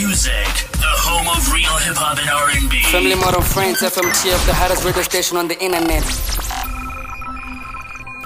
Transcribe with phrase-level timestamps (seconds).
[0.00, 0.32] music,
[0.72, 2.82] the home of real hip hop and R&B.
[2.84, 6.02] Family Modern Friends, FMTF, the hottest radio station on the internet.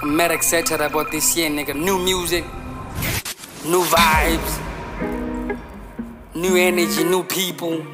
[0.01, 1.75] I'm mad excited about this year, nigga.
[1.75, 2.45] New music,
[3.65, 4.53] new vibes,
[6.33, 7.85] new energy, new people.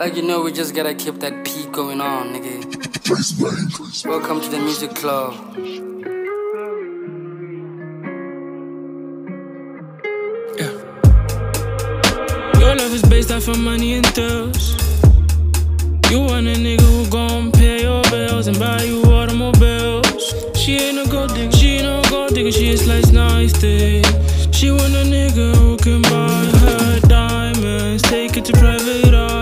[0.00, 4.06] Like you know, we just gotta keep that peak going on, nigga.
[4.06, 5.91] Welcome to the music club.
[12.72, 14.70] Your love is based off of money and thrills.
[16.10, 20.34] You want a nigga who gon' pay your bills and buy you automobiles.
[20.56, 24.02] She ain't no gold digger, she ain't no gold digger, she a slice nice thing.
[24.54, 29.41] She want a nigga who can buy her diamonds, take it to private islands.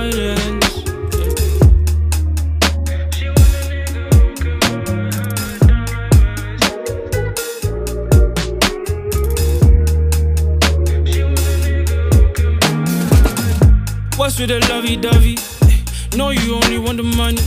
[14.41, 15.37] With the lovey dovey?
[15.63, 17.43] Eh, no, you only want the money.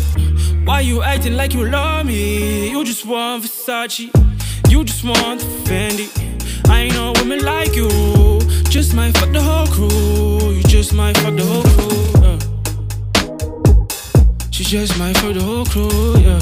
[0.63, 2.69] Why you acting like you love me?
[2.69, 4.09] You just want Versace.
[4.69, 6.07] You just want Fendi.
[6.69, 7.89] I ain't no woman like you.
[8.69, 10.51] Just might fuck the whole crew.
[10.51, 12.21] You just might fuck the whole crew.
[12.21, 12.37] Yeah.
[14.51, 16.17] She just might fuck the whole crew.
[16.21, 16.41] Yeah.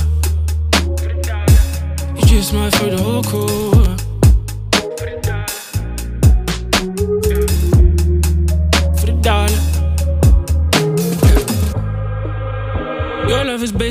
[2.16, 3.81] You just might fuck the whole crew.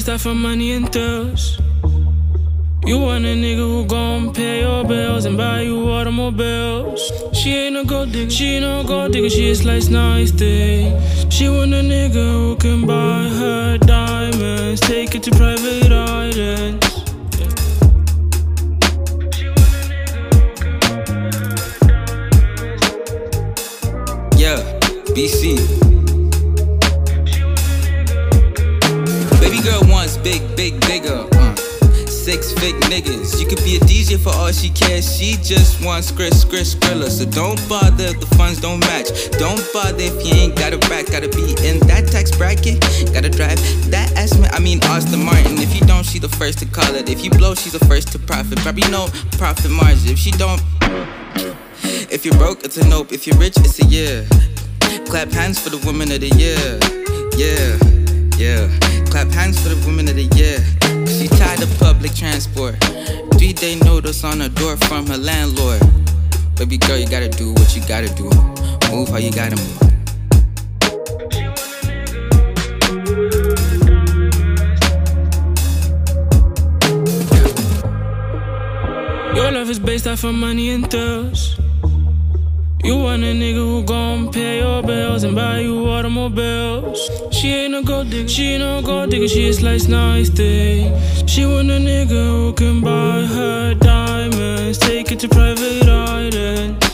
[0.01, 1.59] Based off of money and thrills.
[2.87, 7.13] You want a nigga who gon' pay your bills and buy you automobiles.
[7.35, 10.99] She ain't no gold digger, she ain't no gold digger, she a slice nice thing.
[11.31, 16.87] She want a nigga who can buy her diamonds, take it to private islands.
[24.41, 24.63] Yeah,
[25.13, 25.90] BC.
[30.61, 31.27] Big, bigger.
[31.33, 31.57] Uh.
[32.05, 33.41] Six fake niggas.
[33.41, 35.09] You could be a DJ for all she cares.
[35.17, 37.09] She just wants skris, skris, skrilla.
[37.09, 39.09] So don't bother if the funds don't match.
[39.39, 41.07] Don't bother if you ain't got a rack.
[41.07, 42.79] Gotta be in that tax bracket.
[43.15, 43.57] Gotta drive
[43.91, 44.51] that man.
[44.53, 45.57] I mean Aston Martin.
[45.57, 47.09] If you don't, she the first to call it.
[47.09, 48.59] If you blow, she's the first to profit.
[48.59, 49.09] Probably no
[49.39, 50.13] profit margin.
[50.13, 50.61] If she don't.
[52.13, 53.13] If you're broke, it's a nope.
[53.13, 54.29] If you're rich, it's a yeah.
[55.07, 56.77] Clap hands for the woman of the year.
[57.41, 57.81] Yeah,
[58.37, 59.00] yeah.
[59.11, 60.59] Clap hands for the woman of the year.
[61.07, 62.77] She tired of public transport.
[63.35, 65.81] Three day notice on her door from her landlord.
[66.57, 68.31] Baby girl, you gotta do what you gotta do.
[68.91, 69.91] Move how you gotta move.
[79.35, 81.50] Your love is based off of money and thrills.
[82.83, 87.11] You want a nigga who gon' pay your bills and buy you automobiles.
[87.31, 90.99] She ain't no gold digger, she ain't no gold digger, she a slice nice thing.
[91.27, 96.87] She want a nigga who can buy her diamonds, take it to private islands.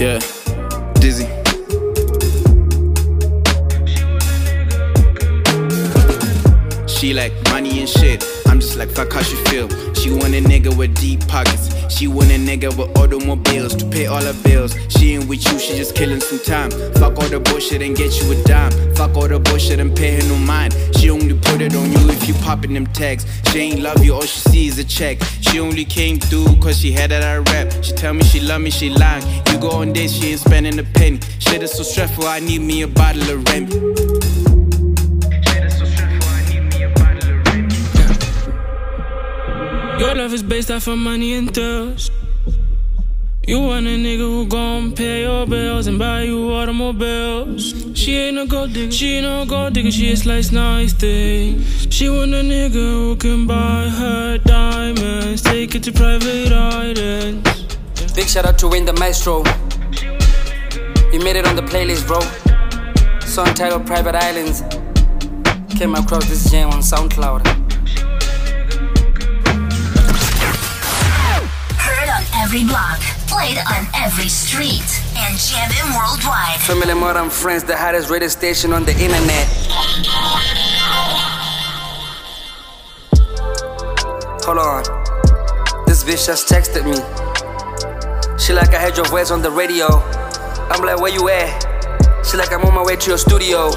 [0.00, 0.18] Yeah,
[1.00, 1.28] Dizzy.
[6.88, 8.33] She like money and shit.
[8.76, 9.68] Like fuck how she feel.
[9.94, 11.70] She want a nigga with deep pockets.
[11.94, 14.74] She want a nigga with automobiles to pay all her bills.
[14.88, 16.70] She ain't with you, she just killing some time.
[16.94, 18.72] Fuck all the bullshit and get you a dime.
[18.96, 20.74] Fuck all the bullshit and pay her no mind.
[20.96, 23.24] She only put it on you if you popping them tags.
[23.50, 25.22] She ain't love you, all she sees is a check.
[25.40, 27.72] She only came through cause she had that I rap.
[27.84, 29.24] She tell me she love me, she lying.
[29.50, 31.20] You go on this, she ain't spending a penny.
[31.38, 34.53] Shit is so stressful, I need me a bottle of Remy.
[40.24, 42.10] Love is based off of money and thrills.
[43.46, 47.74] You want a nigga who gon' pay your bills and buy you automobiles.
[47.94, 51.62] She ain't no gold digger, she ain't no gold digger, she a slice nice thing.
[51.90, 58.14] She want a nigga who can buy her diamonds, take it to private islands.
[58.14, 59.44] Big shout out to Wayne the Maestro.
[61.12, 62.20] You made it on the playlist, bro.
[63.26, 64.62] Song titled Private Islands.
[65.78, 67.63] Came across this jam on SoundCloud.
[72.54, 74.86] Every block, played on every street,
[75.16, 76.60] and jamming worldwide.
[76.60, 79.48] Family Modern Friends, the hottest radio station on the internet.
[84.44, 84.84] Hold on.
[85.86, 86.94] This bitch just texted me.
[88.38, 89.86] She like I heard your voice on the radio.
[90.70, 92.24] I'm like, where you at?
[92.24, 93.70] She like I'm on my way to your studio.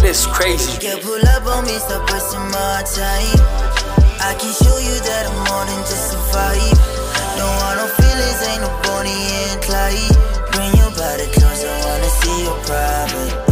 [0.00, 0.72] This crazy.
[0.86, 3.82] You can pull up on me, stop wasting my time.
[4.24, 6.91] I can show you that I'm more than just a vibe.
[7.42, 10.14] I don't want no feelings, ain't no Bonnie and Clyde.
[10.52, 13.51] Bring your body closer, wanna see your private.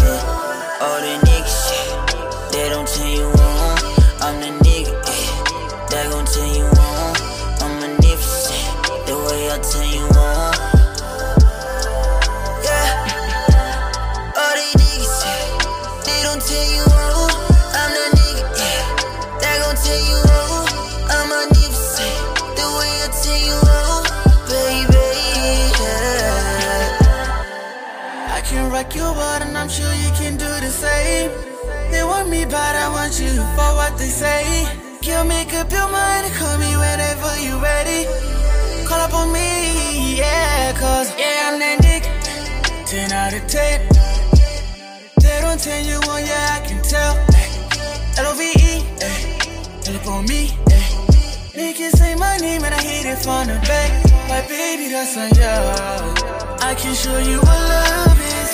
[32.51, 34.67] Bad, I want you for what they say.
[35.07, 38.11] Girl, make up your mind and call me whenever you ready.
[38.89, 42.11] Call up on me, yeah, cause yeah, I'm that nigga.
[42.91, 43.87] 10 out of 10.
[45.23, 47.15] They don't tell you one, yeah, I can tell.
[48.19, 48.83] L-O-V-E.
[49.83, 50.91] Tell up on me, eh.
[51.55, 53.91] Niggas say my name and I hit it from the back.
[54.27, 55.55] My baby, that's on ya.
[56.67, 58.51] I can show you what love is.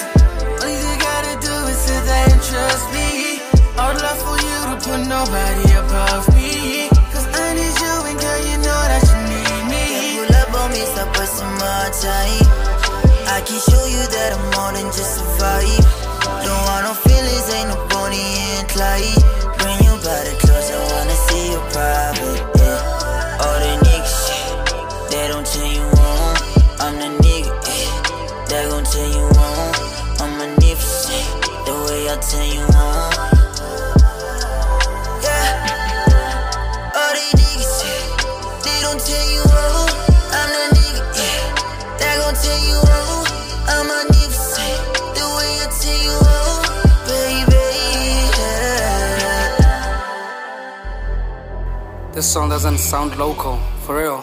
[0.60, 3.65] All you gotta do is sit there and trust me.
[3.78, 6.88] I would love for you to put nobody above me.
[7.12, 9.84] Cause I need you and girl, you know that you need me.
[10.16, 12.48] Pull up on me, stop wasting my time.
[13.28, 15.84] I can show you that I'm more than just a vibe.
[16.40, 19.20] Don't want no feelings, ain't no Bonnie and Clyde.
[19.60, 22.40] Bring your body close, I wanna see your private.
[22.56, 23.44] Yeah.
[23.44, 26.32] All the niggas, they don't tell you on.
[26.80, 27.92] I'm the nigga, yeah,
[28.48, 29.68] that gon' tell you on.
[30.24, 31.28] I'm magnificent,
[31.68, 32.75] the way I tell you.
[52.36, 53.56] Song doesn't sound local,
[53.86, 54.22] for real.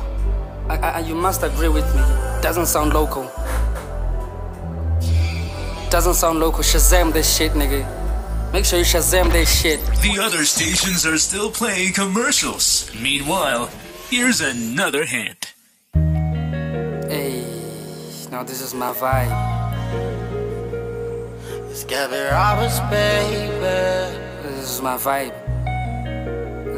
[0.69, 2.01] I, I, you must agree with me.
[2.43, 3.23] Doesn't sound local.
[5.89, 6.61] Doesn't sound local.
[6.61, 7.81] Shazam this shit, nigga.
[8.53, 9.79] Make sure you Shazam this shit.
[10.03, 12.91] The other stations are still playing commercials.
[13.01, 13.71] Meanwhile,
[14.11, 15.55] here's another hint.
[17.15, 17.43] Hey,
[18.29, 19.33] now this is my vibe.
[21.71, 23.49] It's Gabby Roberts, baby.
[24.43, 25.42] This is my vibe.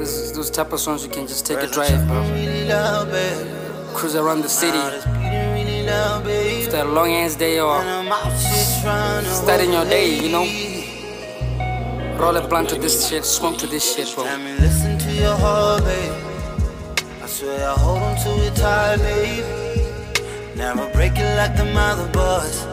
[0.05, 2.21] Those type of songs you can just take a drive, bro.
[2.29, 3.49] Really love, baby.
[3.95, 4.77] Cruise around the city.
[4.77, 6.65] All this beauty, really love, baby.
[6.65, 10.13] After a long ass day or And I'm out here trying to starting your day,
[10.19, 10.45] you know.
[12.19, 14.25] Roll a blunt to this shit, smoke to this shit, bro.
[14.59, 16.13] Listen to your heart, babe.
[17.23, 19.43] I swear I hold on to it tight, babe.
[20.55, 22.67] Never break it like the mother boys.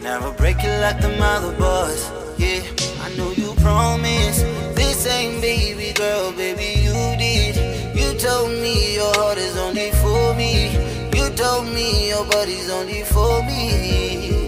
[0.00, 2.10] Never break it like the mother boys.
[2.38, 2.62] Yeah,
[3.02, 4.44] I know you promised
[4.76, 7.56] this ain't baby girl, baby you did.
[7.98, 10.70] You told me your heart is only for me.
[11.12, 14.38] You told me your body's only for me.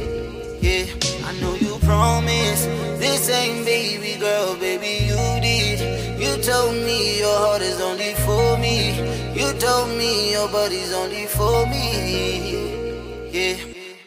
[0.61, 0.87] Yeah,
[1.27, 2.67] I know you promised
[3.03, 6.21] this ain't baby girl, baby you did.
[6.21, 9.01] You told me your heart is only for me.
[9.35, 13.31] You told me your body's only for me.
[13.33, 13.57] Yeah,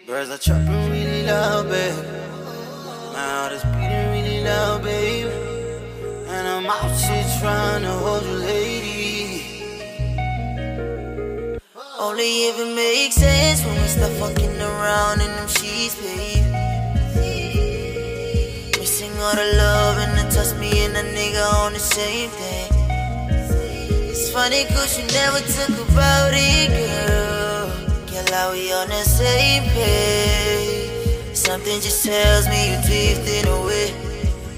[0.06, 2.27] birds are chirping really loud, babe.
[3.18, 5.32] My is beating really loud, babe.
[6.28, 9.42] And I'm out here trying to hold you, lady.
[12.00, 16.46] Only if it makes sense when we start fucking around in them sheets, babe.
[18.78, 22.70] Missing all the love and the touch me and a nigga on the same thing.
[24.12, 27.66] It's funny cause you never talk about it, girl.
[28.12, 30.77] Girl, how we on the same page?
[31.48, 33.94] Something just tells me you're drifting away.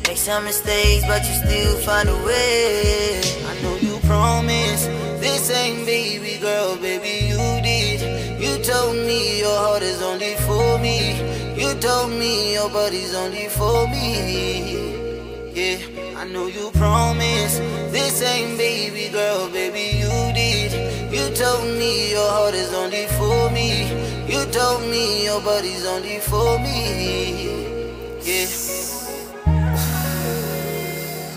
[0.08, 3.22] Make some mistakes, but you still find a way.
[3.46, 4.88] I know you promised
[5.22, 8.42] this ain't baby girl, baby you did.
[8.42, 11.14] You told me your heart is only for me.
[11.56, 15.54] You told me your body's only for me.
[15.54, 15.78] Yeah,
[16.18, 17.60] I know you promised
[17.94, 20.74] this ain't baby girl, baby you did.
[21.14, 24.19] You told me your heart is only for me.
[24.30, 28.22] You told me your body's only for me.
[28.22, 28.46] Yeah.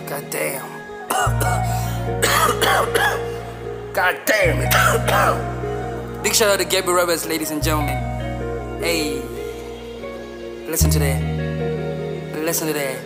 [0.07, 0.69] God damn.
[3.95, 4.71] God damn it.
[6.23, 7.97] Big shout out to Gabby Roberts, ladies and gentlemen.
[8.83, 9.23] Hey,
[10.69, 11.23] listen to that.
[12.45, 12.99] Listen to that.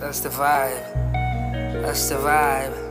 [0.00, 0.92] That's the vibe.
[1.82, 2.83] That's the vibe.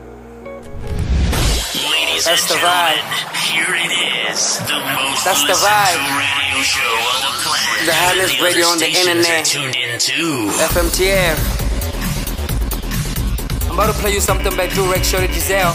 [1.83, 3.35] Ladies That's and the gentlemen, vibe.
[3.51, 3.91] here it
[4.31, 4.57] is.
[4.59, 5.99] The most That's the listened vibe.
[6.15, 7.85] radio show on the planet.
[7.85, 9.43] The hottest radio on the internet.
[9.43, 10.47] Are tuned in too.
[10.71, 11.35] FMTF.
[13.67, 15.73] I'm about to play you something by Durek, Shorty Giselle.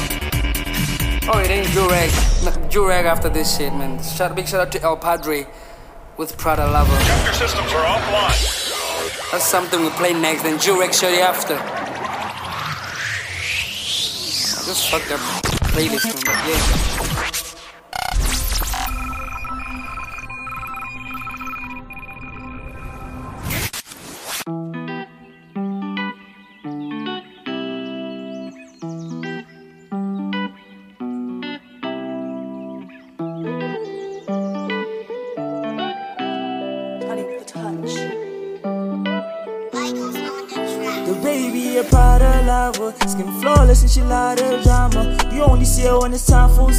[1.30, 2.10] Oh, it ain't Durek.
[2.44, 4.02] No, Durek after this shit, man.
[4.02, 5.46] Shout, big shout out to El Padre
[6.16, 6.90] with Prada Lover.
[7.24, 9.30] Your systems are offline.
[9.32, 11.56] That's something we play next, then Durek Shorty after.
[14.64, 16.97] Just fucked up playlist, man.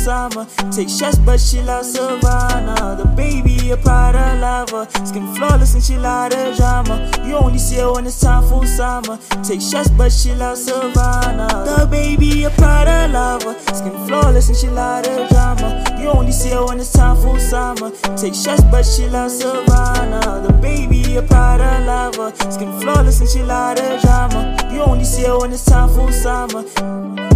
[0.10, 0.48] Summer.
[0.72, 2.96] Take shots, but she loves Savannah.
[2.98, 6.96] The baby a Prada lover, skin flawless and she lot of drama.
[7.28, 9.20] You only see her when it's time for summer.
[9.44, 11.48] Take shots, but she loves Savannah.
[11.70, 15.68] The baby a Prada lover, skin flawless and she lot of drama.
[16.01, 17.92] You only see her when it's time for summer.
[18.18, 20.42] Take shots, but she loves Savannah.
[20.48, 24.58] The baby a Prada lover, skin flawless and she lot of drama.
[24.74, 27.28] You only see her when it's time for summer.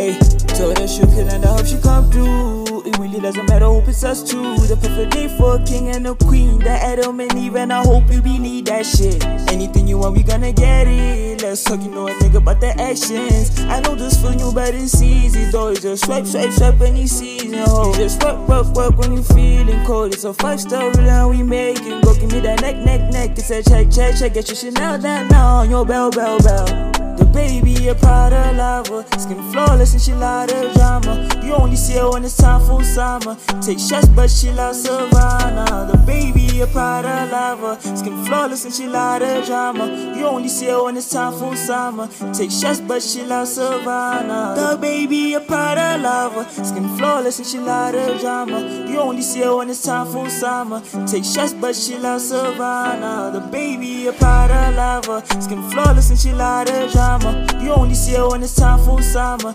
[0.00, 0.18] Hey,
[0.56, 2.86] told her she could and I hope she come through.
[2.86, 4.56] It really doesn't matter who it's us two.
[4.56, 6.58] The perfect day for a king and a queen.
[6.58, 9.22] The Adam and Eve, and I hope you believe that shit.
[9.52, 11.42] Anything you want, we gonna get it.
[11.42, 13.60] Let's talk, you know a nigga about the actions.
[13.68, 15.68] I know this for you, but it's easy though.
[15.68, 17.92] It's just swipe, swipe, swipe any season, ho.
[17.94, 20.14] Just work, work, work when you feeling cold.
[20.14, 22.00] It's a five star and we making.
[22.00, 23.32] Go give me that neck, neck, neck.
[23.32, 24.32] It's a check, check, check.
[24.32, 26.99] Get your Chanel down now on your bell, bell, bell.
[27.20, 31.28] The baby a Prada lover, skin flawless and she lot of drama.
[31.44, 33.36] You only see her when it's time for summer.
[33.60, 35.90] Take shots, but she loves Savannah.
[35.92, 40.14] The baby a Prada lover, skin flawless and she lot of drama.
[40.16, 42.08] You only see her when it's time for summer.
[42.32, 44.54] Take shots, but she loves Savannah.
[44.56, 48.60] The baby a Prada lover, skin flawless and she lot of drama.
[48.88, 50.80] You only see her when it's time for summer.
[51.06, 53.30] Take shots, but she loves Savannah.
[53.34, 57.09] The baby a Prada lover, skin flawless and she lot of drama.
[57.10, 59.52] You only see her when it's time for summer.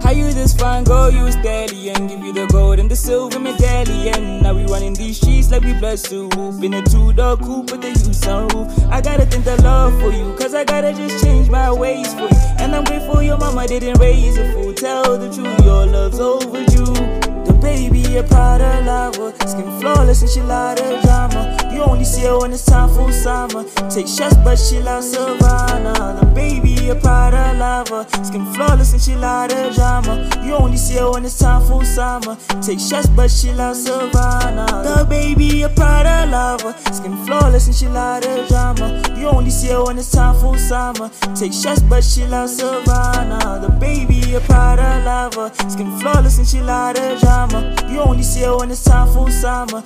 [0.00, 3.40] How you this fine girl, you a stallion Give you the gold and the silver
[3.40, 4.42] medallion.
[4.42, 7.88] Now we running these streets like we blood soup In a two-door coupe with the
[7.88, 11.72] use sunroof I gotta think the love for you Cause I gotta just change my
[11.72, 12.42] ways for you.
[12.58, 14.72] And I'm grateful your mama didn't raise a fool.
[14.72, 17.21] Tell the truth, your love's overdue
[17.62, 21.56] baby a Prada lover Skin flawless and she lot of drama.
[21.72, 23.64] You only see her when it's time for summer.
[23.88, 26.18] Take shots but she loves Savannah.
[26.20, 30.28] The baby a Prada lover Skin flawless and she lot of drama.
[30.44, 32.36] You only see her when it's time for summer.
[32.60, 34.66] Take shots but she loves Savannah.
[34.82, 39.02] The baby a Prada lover Skin flawless and she lot of drama.
[39.16, 41.10] You only see her when it's time for summer.
[41.34, 43.60] Take shots but she loves Savannah.
[43.62, 47.51] The baby a Prada lover Skin flawless and she lot of drama
[47.90, 49.82] You only see her when it's time for summer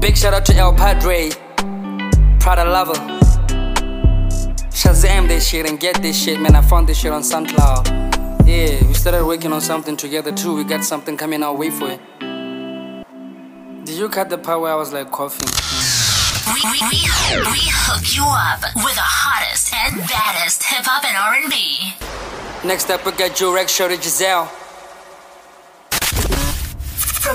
[0.00, 1.30] Big shout out to El Padre,
[2.38, 2.94] Prada Lover.
[4.70, 6.54] Shazam this shit and get this shit, man.
[6.54, 8.46] I found this shit on SoundCloud.
[8.46, 10.54] Yeah, we started working on something together too.
[10.54, 12.00] We got something coming our way for it.
[13.84, 15.48] Did you cut the part where I was like coughing?
[16.54, 17.00] We, we, we,
[17.50, 21.92] we hook you up with the hottest and baddest hip hop and R&B.
[22.66, 24.50] Next up, we got Jurek Rex, Shorty Giselle.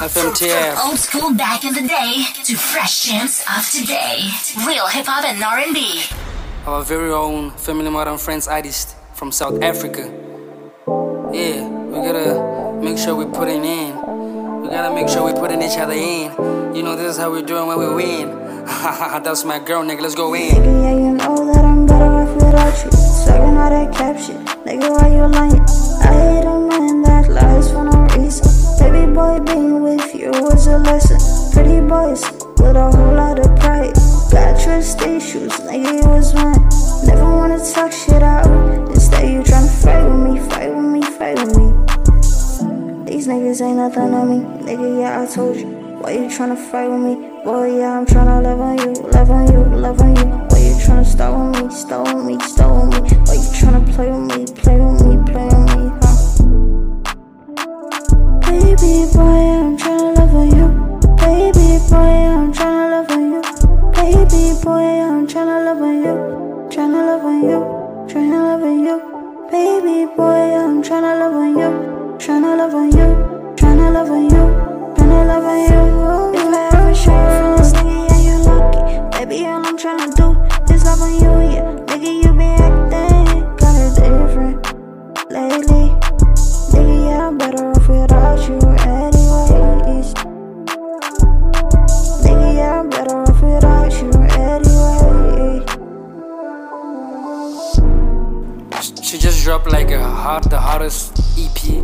[0.10, 4.28] From, from, old school back in the day to fresh gems of today.
[4.68, 6.04] Real hip hop and R&B.
[6.66, 10.02] Our very own Family Modern Friends artist from South Africa.
[11.32, 13.96] Yeah, we gotta make sure we putting in.
[14.62, 16.76] We gotta make sure we putting each other in.
[16.76, 18.30] You know, this is how we're doing when we win.
[19.24, 20.02] That's my girl, nigga.
[20.02, 20.52] Let's go in.
[20.52, 22.92] Nigga, yeah, you know that I'm better off without you.
[22.92, 24.36] Sucking all that cap shit.
[24.68, 25.63] Nigga, why you lying?
[28.84, 31.18] Baby boy, being with you was a lesson.
[31.54, 32.22] Pretty boys
[32.60, 33.96] with a whole lot of pride.
[34.30, 36.60] Got trust issues, nigga, you was mine.
[37.08, 38.46] Never wanna talk shit out.
[38.90, 41.68] Instead, you tryna fight with me, fight with me, fight with me.
[43.06, 44.40] These niggas ain't nothing to me.
[44.68, 45.68] Nigga, yeah, I told you.
[46.02, 47.16] Why you tryna fight with me?
[47.46, 50.26] Boy, yeah, I'm tryna love on you, love on you, love on you.
[50.52, 53.18] Why you tryna start with me, start with me, start with me?
[53.28, 54.93] Why you tryna play with me, play with me,
[58.74, 60.68] Baby boy, I'm tryna love on you
[61.18, 63.42] Baby boy, I'm tryna love on you
[63.94, 66.16] Baby boy, I'm tryna love on you
[66.74, 67.60] Tryna love on you,
[68.08, 68.98] tryna love on you
[69.52, 71.70] Baby boy, I'm tryna love on you
[72.18, 74.44] Tryna love on you, tryna love on you
[74.96, 79.20] Tryna love on you If I ever show you from this nigga, yeah, you lucky
[79.20, 83.86] Baby, all I'm tryna do is love on you, yeah Nigga, you been acting kinda
[84.02, 84.58] different
[85.30, 85.94] lately
[86.74, 90.14] Nigga, yeah, I'm better without you anyways
[92.24, 94.10] Nigga, I'm better off without you
[94.40, 95.64] anyways
[99.06, 101.84] She just dropped like a hot, the hottest EP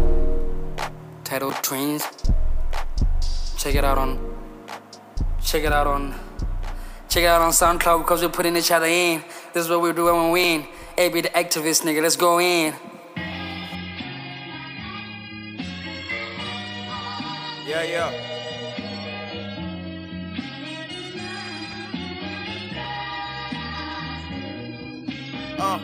[1.24, 2.04] titled Twins
[3.58, 4.20] Check it out on
[5.44, 6.14] Check it out on
[7.10, 9.92] Check it out on SoundCloud because we're putting each other in This is what we
[9.94, 10.68] do when we win.
[10.98, 12.02] AB be the activist, nigga.
[12.02, 12.74] Let's go in.
[17.70, 18.10] Yeah, yeah.
[25.60, 25.80] Uh.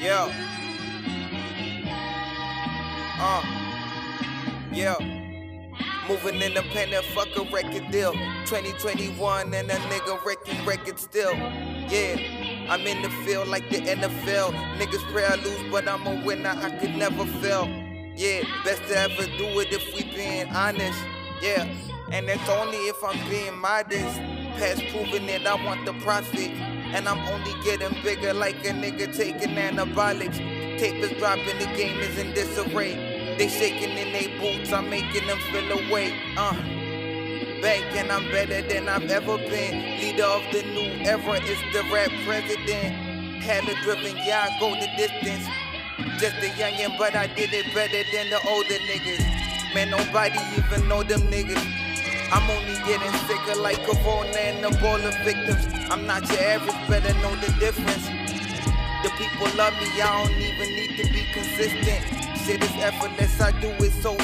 [0.00, 0.32] Yeah.
[3.20, 3.42] Uh.
[4.72, 4.96] Yeah.
[6.08, 8.12] Moving independent, fuck a record deal.
[8.46, 11.34] 2021 and a nigga wrecking record still.
[11.34, 12.43] Yeah.
[12.68, 14.52] I'm in the field like the NFL.
[14.78, 16.48] Niggas pray I lose, but I'm a winner.
[16.56, 17.68] I could never fail.
[18.16, 20.98] Yeah, best to ever do it if we being honest.
[21.42, 21.68] Yeah,
[22.10, 24.18] and that's only if I'm being modest.
[24.56, 26.52] Past proving it, I want the profit.
[26.94, 30.38] And I'm only getting bigger like a nigga taking anabolics.
[30.78, 33.36] Tape is dropping, the game is in disarray.
[33.36, 36.14] They shaking in their boots, I'm making them feel away.
[36.36, 36.54] Uh,
[37.66, 39.98] and I'm better than I've ever been.
[39.98, 42.94] Leader of the new era is the rap president.
[43.42, 45.48] Had driven, yeah, I go the distance.
[46.20, 49.74] Just a youngin', but I did it better than the older niggas.
[49.74, 51.64] Man, nobody even know them niggas.
[52.32, 55.66] I'm only getting sicker like Corona and Ebola victims.
[55.90, 58.08] I'm not your average, better know the difference.
[59.02, 62.04] The people love me, I don't even need to be consistent.
[62.44, 64.16] Shit is effortless, I do it so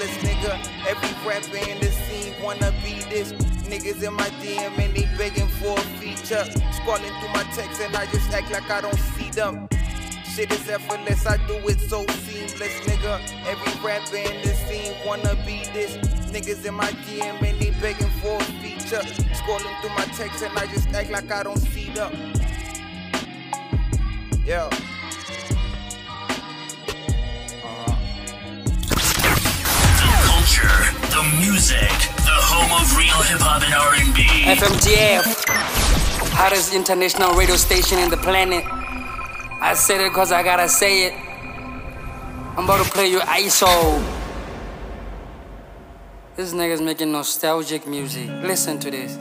[0.00, 0.86] seamless, nigga.
[0.86, 3.32] Every rapper in the scene wanna be this.
[3.68, 6.44] Niggas in my DM and they begging for a feature.
[6.72, 9.68] Scrolling through my texts and I just act like I don't see them.
[10.24, 13.20] Shit is effortless, I do it so seamless, nigga.
[13.46, 15.96] Every rapper in the scene wanna be this.
[16.30, 19.04] Niggas in my DM and they begging for a feature.
[19.34, 22.32] Scrolling through my texts and I just act like I don't see them.
[24.44, 24.70] Yeah.
[30.60, 34.22] Culture, the music, the home of real hip hop and R&B.
[34.58, 35.24] FMTF,
[36.32, 38.64] hottest international radio station in the planet.
[39.62, 41.14] I said it cause I gotta say it.
[42.56, 44.02] I'm about to play you ISO.
[46.36, 48.28] This nigga's making nostalgic music.
[48.42, 49.18] Listen to this.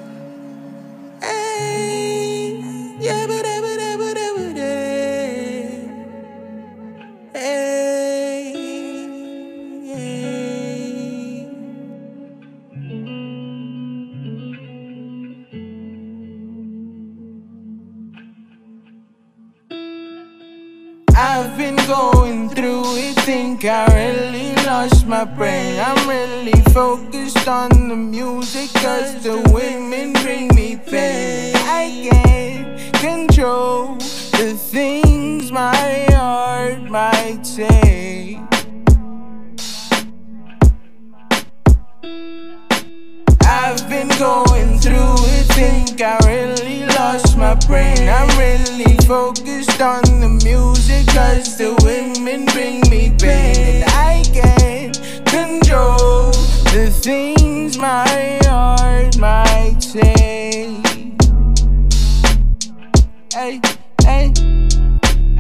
[23.60, 25.80] Think I really lost my brain.
[25.80, 31.54] I'm really focused on the music, cause the women bring me pain.
[31.56, 33.96] I can't control
[34.38, 38.40] the things my heart might say.
[43.42, 48.08] I've been going through it, think I really lost my brain.
[48.10, 53.56] I'm really focused on the music, cause the women bring me pain.
[53.58, 56.32] And I can't control
[56.74, 60.82] the things my heart might say.
[63.34, 63.62] Hey,
[64.04, 64.49] hey.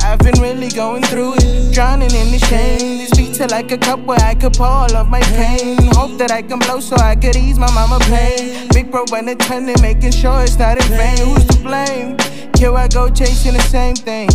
[0.10, 2.98] I've been really going through it, drowning in the shame.
[2.98, 5.78] This beats are like a cup where I could pour all of my pain.
[5.94, 8.68] Hope that I can blow so I could ease my mama pain.
[8.74, 11.18] Big bro when attending, making sure it's not in vain.
[11.28, 12.18] Who's to blame?
[12.58, 14.30] Here I go chasing the same thing.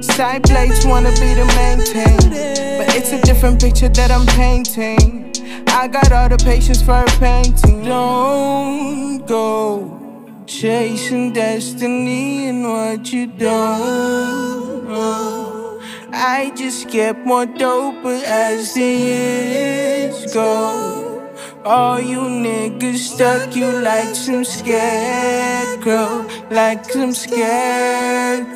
[0.00, 2.16] Side plates wanna be the main thing,
[2.78, 5.34] but it's a different picture that I'm painting.
[5.68, 7.84] I got all the patience for a painting.
[7.84, 10.09] Don't go
[10.50, 15.80] chasing destiny and what you don't know.
[16.12, 21.30] I just get more doper as the years go.
[21.64, 28.50] All you niggas stuck you like some scarecrow, like some scarecrow.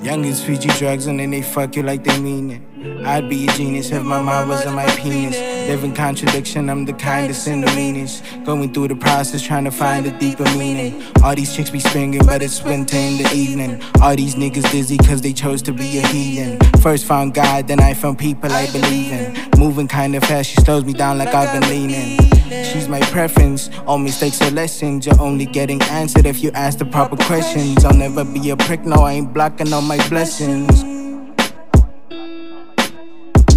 [0.00, 2.69] Youngins feed you drugs and then they fuck you like they mean it.
[2.82, 5.36] I'd be a genius if my mind wasn't my penis.
[5.68, 8.24] Living contradiction, I'm the kindest and the meanest.
[8.44, 11.02] Going through the process, trying to find a deeper meaning.
[11.22, 13.82] All these chicks be springing, but it's winter in the evening.
[14.00, 16.58] All these niggas dizzy cause they chose to be a heathen.
[16.80, 19.36] First found God, then I found people I believe in.
[19.58, 22.18] Moving kinda fast, she slows me down like I've been leaning.
[22.64, 25.04] She's my preference, all mistakes are lessons.
[25.04, 27.84] You're only getting answered if you ask the proper questions.
[27.84, 30.99] I'll never be a prick, no, I ain't blocking all my blessings.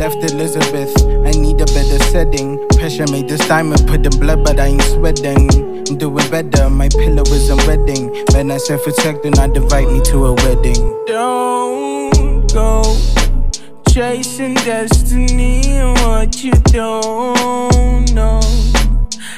[0.03, 0.93] Left Elizabeth.
[1.25, 2.59] I need a better setting.
[2.77, 5.49] Pressure made this diamond put in blood, but I ain't sweating.
[5.87, 8.11] I'm doing better, my pillow isn't wedding.
[8.33, 10.81] Man, I said protect, do not invite me to a wedding.
[11.07, 12.83] Don't go
[13.87, 18.41] chasing destiny and what you don't know.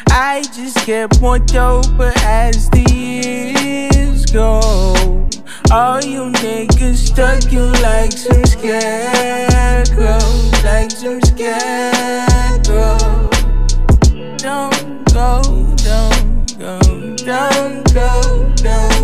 [0.10, 5.30] I just get more doper as the years go.
[5.72, 9.84] All you niggas stuck you like some scarecrows,
[10.64, 13.02] like some scarecrows.
[14.38, 15.42] Don't go,
[15.84, 16.80] don't go,
[17.18, 18.95] don't go, don't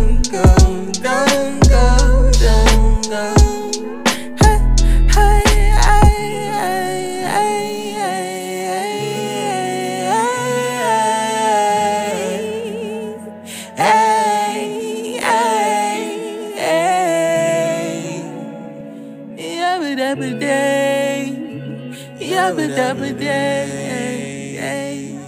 [22.52, 24.56] yabba dabba day.
[24.60, 25.18] hey,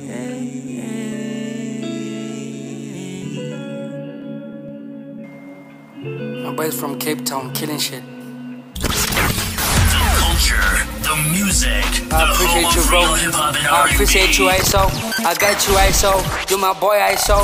[6.42, 8.02] My boys from Cape Town killing shit.
[8.74, 8.88] The
[10.20, 13.00] culture, the music, the I appreciate home you, bro.
[13.00, 14.84] real hip hop and I appreciate you, ISO.
[15.24, 16.50] I got you, ISO.
[16.50, 17.38] You my boy, ISO.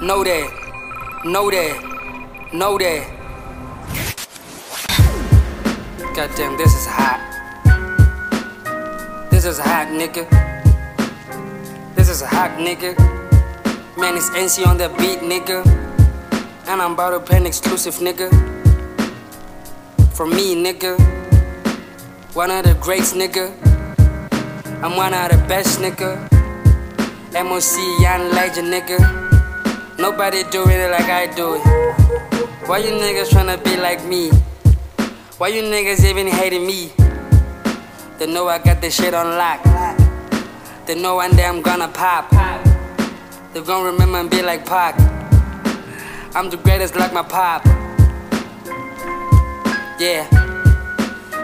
[0.00, 0.50] Know that.
[1.24, 2.52] Know that.
[2.52, 3.10] Know that.
[6.14, 7.33] Goddamn, this is hot.
[9.44, 10.24] This is a hot, nigga.
[11.94, 12.96] This is a hot, nigga.
[13.98, 15.60] Man, it's NC on the beat, nigga.
[16.66, 18.30] And I'm about to play an exclusive, nigga.
[20.14, 20.98] For me, nigga.
[22.32, 23.52] One of the greats, nigga.
[24.82, 26.16] I'm one of the best, nigga.
[27.34, 29.98] MOC, young legend, nigga.
[29.98, 32.66] Nobody doing it like I do it.
[32.66, 34.30] Why you niggas tryna be like me?
[35.36, 37.03] Why you niggas even hating me?
[38.18, 39.62] They know I got this shit on lock.
[40.86, 42.30] They know one day I'm gonna pop.
[43.52, 44.94] They gonna remember and be like Pac.
[46.36, 47.64] I'm the greatest like my pop.
[49.98, 50.28] Yeah.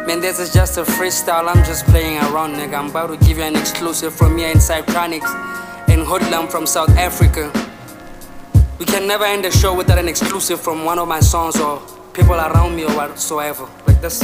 [0.06, 1.48] Man, this is just a freestyle.
[1.48, 2.74] I'm just playing around, nigga.
[2.74, 5.30] I'm about to give you an exclusive from here inside Chronics
[5.88, 7.50] and Hoodlum from South Africa.
[8.78, 11.82] We can never end the show without an exclusive from one of my songs or
[12.12, 13.68] people around me or whatsoever.
[13.86, 14.22] Like this.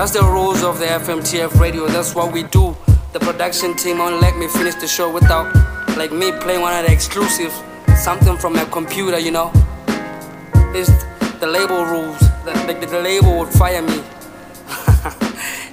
[0.00, 1.86] That's the rules of the FMTF radio.
[1.86, 2.74] That's what we do.
[3.12, 5.54] The production team won't let me finish the show without
[5.98, 7.52] like me playing one of the exclusives.
[7.98, 9.52] Something from a computer, you know.
[10.72, 10.88] It's
[11.38, 12.18] the label rules.
[12.46, 13.98] The, the, the label would fire me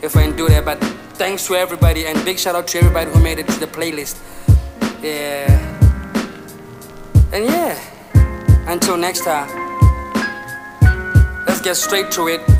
[0.03, 0.65] if I didn't do that.
[0.65, 0.83] But
[1.15, 4.19] thanks to everybody and big shout out to everybody who made it to the playlist.
[5.01, 5.47] Yeah.
[7.31, 7.79] And yeah.
[8.67, 9.47] Until next time.
[11.47, 12.56] Let's get straight to it.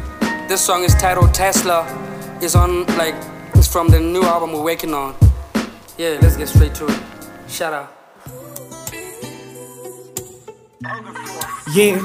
[0.48, 1.84] This song is titled Tesla.
[2.42, 3.16] It's on like
[3.56, 5.14] it's from the new album we're working on.
[5.98, 7.00] Yeah, let's get straight to it.
[7.50, 7.94] Shout out.
[11.74, 12.00] Yeah.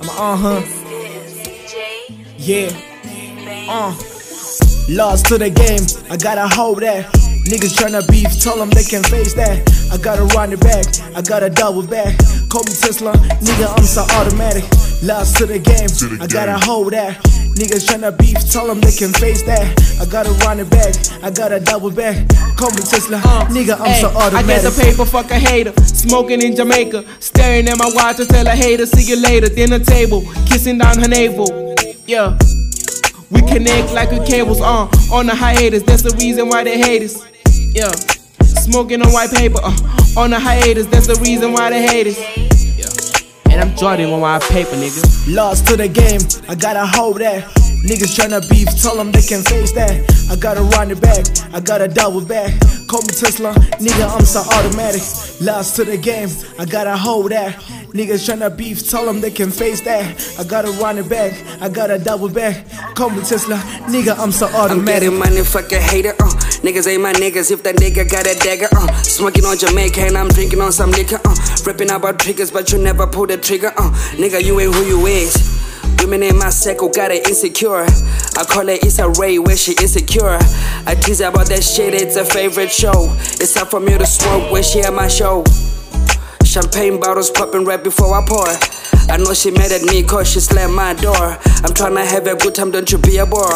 [0.00, 0.62] I'm uh huh.
[2.38, 2.70] Yeah.
[3.68, 3.94] Uh.
[4.88, 7.04] Lost to the game, I gotta hold that.
[7.44, 9.60] Niggas tryna beef, tell them they can face that.
[9.92, 12.16] I gotta run it back, I gotta double back.
[12.48, 14.91] Call me Tesla, nigga, I'm so automatic.
[15.02, 15.90] Lost to the game,
[16.22, 17.18] I gotta hold that.
[17.58, 19.66] Niggas tryna beef, tell them they can face that.
[20.00, 22.16] I gotta run it back, I gotta double back.
[22.56, 23.18] Call me Tesla,
[23.50, 24.46] nigga, I'm so Ay, I automatic.
[24.46, 25.72] get the paper, fuck a hater.
[25.84, 27.04] Smoking in Jamaica.
[27.20, 29.48] Staring at my watch to tell a hater, see you later.
[29.48, 31.74] Dinner table, kissing down her navel.
[32.06, 32.38] Yeah.
[33.30, 35.82] We connect like a cables on on the hiatus.
[35.82, 37.18] That's the reason why they hate us.
[37.74, 37.90] Yeah.
[38.62, 39.74] Smoking on white paper uh,
[40.16, 40.86] on the hiatus.
[40.86, 42.51] That's the reason why they hate us.
[43.52, 45.04] And I'm Jordan on white paper, nigga.
[45.36, 47.44] Lost to the game, I gotta hold that.
[47.84, 49.92] Niggas tryna beef, tell them they can face that.
[50.30, 52.48] I gotta run it back, I gotta double back.
[52.88, 55.02] Call me Tesla, nigga, I'm so automatic.
[55.42, 57.60] Lost to the game, I gotta hold that.
[57.92, 60.36] Niggas tryna beef, tell them they can face that.
[60.38, 62.66] I gotta run it back, I gotta double back.
[62.94, 64.70] Call me Tesla, nigga, I'm so automatic.
[64.72, 65.00] I'm automatic.
[65.02, 66.32] getting money, fuck hater, uh.
[66.64, 68.90] Niggas ain't my niggas if that nigga got a dagger, uh.
[69.02, 71.36] Smoking on Jamaica and I'm drinking on some liquor, uh.
[71.66, 73.90] Ripping about triggers, but you never pull the trigger, uh.
[74.16, 75.36] Nigga, you ain't who you is.
[75.98, 77.84] Women in my circle got it insecure.
[77.84, 80.38] I call it Issa Rae where she insecure.
[80.86, 83.14] I tease about that shit, it's a favorite show.
[83.38, 85.44] It's up for me to smoke when she at my show.
[86.52, 88.46] Champagne bottles popping right before I pour.
[89.10, 91.38] I know she mad at me cause she slammed my door.
[91.64, 93.48] I'm tryna have a good time, don't you be a bore.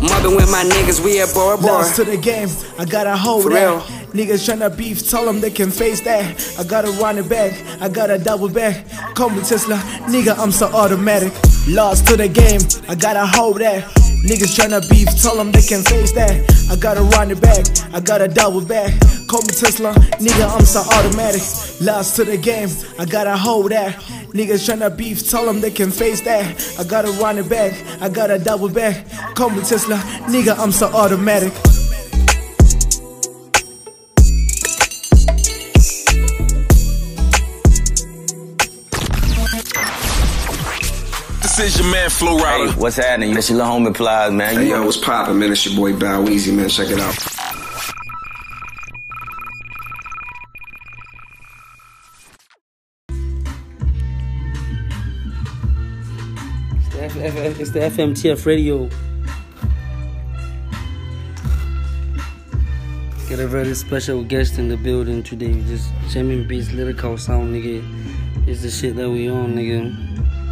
[0.00, 1.82] Mobbing with my niggas, we a bore bore.
[1.82, 3.66] Lost to the game, I gotta hold For that.
[3.66, 3.99] real.
[4.12, 6.56] Niggas tryna beef, tell them they can face that.
[6.58, 8.84] I gotta run it back, I gotta double back.
[9.14, 9.76] Call me Tesla,
[10.10, 11.32] nigga, I'm so automatic.
[11.68, 13.84] Lost to the game, I gotta hold that.
[14.26, 16.32] Niggas tryna beef, tell them they can face that.
[16.70, 18.92] I gotta run it back, I gotta double back.
[19.28, 21.42] Call me Tesla, nigga, I'm so automatic.
[21.80, 22.68] Lost to the game,
[22.98, 23.94] I gotta hold that.
[24.34, 26.44] Niggas tryna beef, tell them they can face that.
[26.80, 29.06] I gotta run it back, I gotta double back.
[29.36, 31.52] Call me Tesla, nigga, I'm so automatic.
[41.62, 42.76] Is your man Flo Rida.
[42.76, 43.34] What's happening?
[43.34, 44.54] This your little homie Plies, man.
[44.54, 45.52] Hey, yo, what's poppin', man?
[45.52, 46.68] It's your boy Bow Weezy, man.
[46.68, 47.14] Check it out.
[56.76, 58.88] It's the, F- F- it's the FMTF radio.
[63.28, 65.62] Got a very special guest in the building today.
[65.68, 67.84] Just jamming beats, lyrical sound, nigga.
[68.48, 70.09] It's the shit that we on, nigga.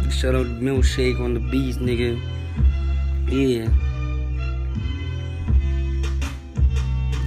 [0.09, 2.19] Shout out Milkshake on the beats, nigga.
[3.29, 3.69] Yeah.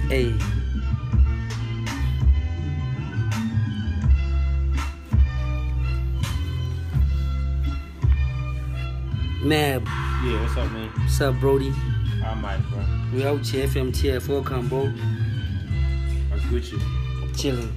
[0.09, 0.35] Hey.
[9.41, 9.85] Mab.
[10.23, 10.89] Yeah, what's up, man?
[10.89, 11.73] What's up, Brody?
[12.23, 12.85] I'm Mike, bro.
[13.11, 14.91] We out here, FMTF, welcome, bro.
[16.29, 16.79] What's Gucci?
[17.35, 17.73] Chilling.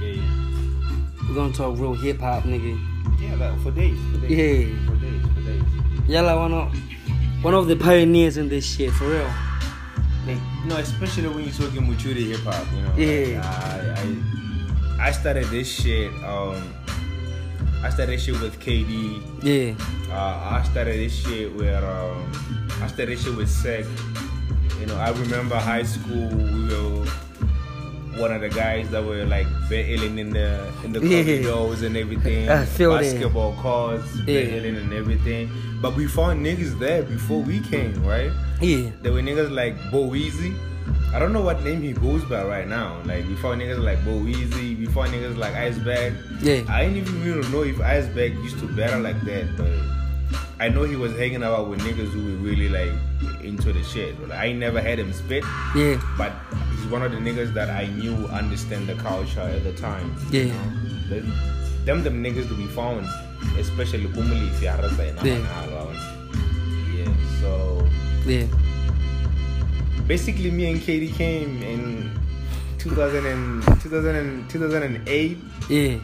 [0.00, 1.28] Yeah, yeah.
[1.28, 2.87] We're gonna talk real hip hop, nigga.
[3.18, 3.98] Yeah, like for days.
[4.12, 4.30] For days.
[4.30, 4.86] Yeah.
[4.86, 6.08] For days, for days.
[6.08, 6.74] Y'all like one of
[7.42, 9.30] one of the pioneers in this shit, for real.
[10.26, 12.94] Like, know, especially when you're talking maturity hip hop, you know.
[12.96, 13.40] Yeah.
[13.40, 16.12] Like, I, I, I started this shit.
[16.24, 16.74] Um,
[17.82, 19.22] I started this shit with KD.
[19.42, 19.74] Yeah.
[20.12, 22.30] Uh, I started this shit with um,
[22.82, 23.84] I started this shit with Sec.
[24.80, 26.28] You know, I remember high school.
[26.28, 27.06] We were
[28.18, 31.22] one of the guys that were like battling in the in the Yeah.
[31.22, 32.48] corridors and everything.
[32.48, 33.02] I feel that.
[33.02, 34.44] basketball courts, Yeah.
[34.44, 35.50] battling and everything.
[35.80, 38.30] But we found niggas there before we came, right?
[38.60, 38.90] Yeah.
[39.02, 40.54] There were niggas like Bo Weezy.
[41.14, 42.96] I don't know what name he goes by right now.
[43.04, 46.14] Like we found niggas like Bo Weezy, we found niggas like Iceberg.
[46.42, 46.62] Yeah.
[46.68, 49.70] I didn't even really know if Iceberg used to battle like that, but
[50.60, 52.90] I know he was hanging out with niggas who were really like
[53.44, 54.18] into the shit.
[54.28, 55.44] Like, I never had him spit.
[55.76, 56.00] Yeah.
[56.18, 56.32] But
[56.90, 60.14] one of the niggas that I knew understand the culture at the time.
[60.30, 60.42] Yeah.
[60.42, 60.72] You know?
[61.08, 63.06] The- them them niggas to be found,
[63.58, 64.76] especially Kumuli if you are
[65.24, 65.38] Yeah.
[66.96, 67.12] Yeah.
[67.40, 67.86] So
[68.26, 68.44] Yeah.
[70.06, 72.10] basically me and Katie came in
[72.78, 75.98] 2000 and, 2000 and, 2008 Yeah.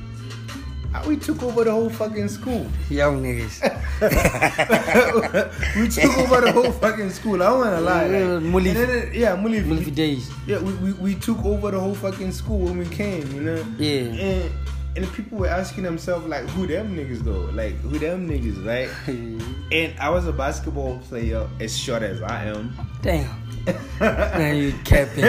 [0.95, 3.61] and we took over the whole fucking school Young niggas.
[5.77, 8.75] we took over the whole fucking school I don't wanna lie Yeah, like, Mulif.
[8.75, 12.59] then- yeah Mulif Mulif days yeah we, we, we took over the whole fucking school
[12.59, 14.01] when we came you know Yeah.
[14.13, 14.51] and
[14.97, 18.91] and people were asking themselves like who them niggas though like who them niggas right
[19.73, 23.29] and I was a basketball player as short as I am Damn.
[24.01, 25.25] Man, you capping.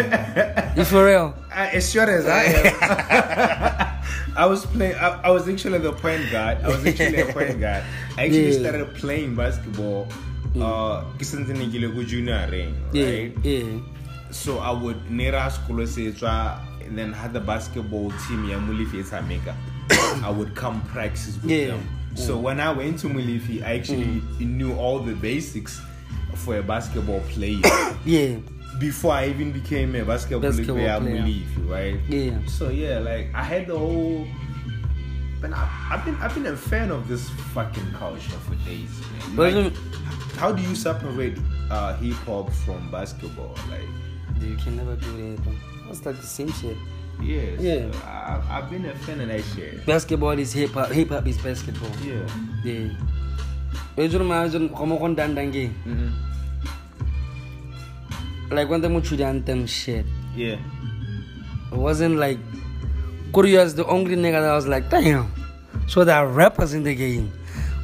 [0.78, 1.34] You for real?
[1.54, 3.95] I, as short as I am,
[4.36, 4.96] I was playing.
[4.96, 6.60] I, I was actually the point guard.
[6.64, 7.84] I was actually a point guard.
[8.18, 8.60] I actually Yeah.
[8.60, 10.08] started playing basketball.
[10.56, 13.06] Uh, ne ke ko junior ring, Yeah.
[13.06, 13.34] right?
[13.44, 13.80] Yeah.
[14.32, 19.56] So I would nera school and then had the basketball team ya Mulifi Sameka.
[20.24, 21.68] I would come practice with Yeah.
[21.76, 21.84] them.
[22.16, 22.42] So Mm.
[22.42, 25.82] when I went to Mulifi, I actually knew all the basics
[26.36, 27.60] for a basketball player
[28.06, 28.40] Yeah.
[28.80, 31.22] Before I even became a basketball, Basketball player, player.
[31.22, 32.00] Mulifi, right?
[32.10, 32.38] Yeah.
[32.48, 34.28] So yeah, like I had the whole.
[35.42, 39.36] But I, I've been I've been a fan of this fucking culture for days, man.
[39.36, 39.74] But Like,
[40.38, 41.38] how do you separate
[41.70, 43.56] uh, hip hop from basketball?
[43.70, 43.88] Like,
[44.42, 45.40] You can never do that.
[45.90, 46.78] It's like the same shit.
[47.22, 47.92] yes, Yeah.
[48.06, 49.86] I, I've been a fan of that shit.
[49.86, 50.90] Basketball is hip hop.
[50.92, 51.92] Hip hop is basketball.
[52.04, 52.28] Yeah.
[52.64, 52.90] Yeah.
[53.98, 55.72] Ma ejuru komo kon dandange.
[58.52, 60.06] Like when the muchu the anthem shit.
[60.36, 60.58] Yeah.
[61.72, 62.38] It wasn't like
[63.34, 65.32] Korea is the only nigga that was like, damn.
[65.88, 67.32] So there are rappers in the game.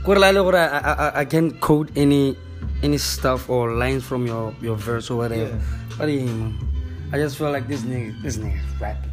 [0.07, 2.37] I, I, I, I can't quote any
[2.81, 5.49] any stuff or lines from your, your verse or whatever.
[5.49, 5.61] Yeah.
[5.97, 6.51] But yeah.
[7.13, 9.11] I just feel like this nigga this nigga's rapping.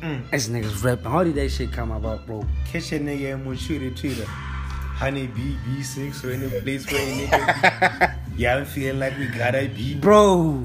[0.00, 0.30] Mm.
[0.30, 1.10] This nigga's rapping.
[1.10, 2.46] How did that shit come about, bro?
[2.70, 6.90] Catch a nigga and we'll shoot it to the honey B B6 or any place
[6.90, 8.16] where a nigga.
[8.40, 9.96] Yeah, I'm feeling like we gotta be.
[10.00, 10.62] Bro.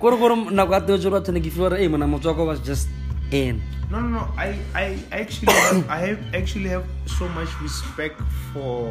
[0.00, 2.88] Koro koro nagwate ujura tene kifura eh mana mochoko was just
[3.30, 3.62] in.
[3.88, 4.28] No, no, no.
[4.36, 8.20] I, I actually, have, I have actually have so much respect
[8.52, 8.90] for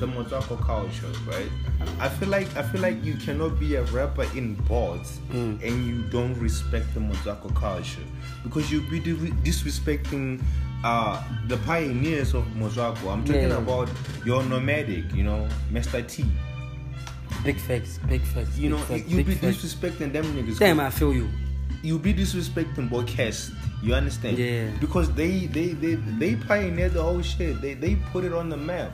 [0.00, 1.50] the Motoko culture, right?
[1.98, 6.02] I feel like I feel like you cannot be a rapper in boards and you
[6.10, 8.04] don't respect the Motoko culture
[8.44, 10.42] because you'll be dis- disrespecting
[10.84, 13.12] uh, the pioneers of Motswako.
[13.12, 13.58] I'm talking Yeah.
[13.58, 13.88] about
[14.24, 16.06] your nomadic, you know, Mr.
[16.06, 16.24] T.
[17.44, 18.56] Big facts, big facts.
[18.56, 19.56] You big know, facts, you be facts.
[19.58, 20.58] disrespecting them niggas.
[20.58, 21.28] Damn, I feel you.
[21.82, 23.52] You be disrespecting Boycast.
[23.82, 24.38] You understand?
[24.38, 24.70] Yeah.
[24.80, 27.60] Because they they they they pioneered the whole shit.
[27.60, 28.92] They they put it on the map.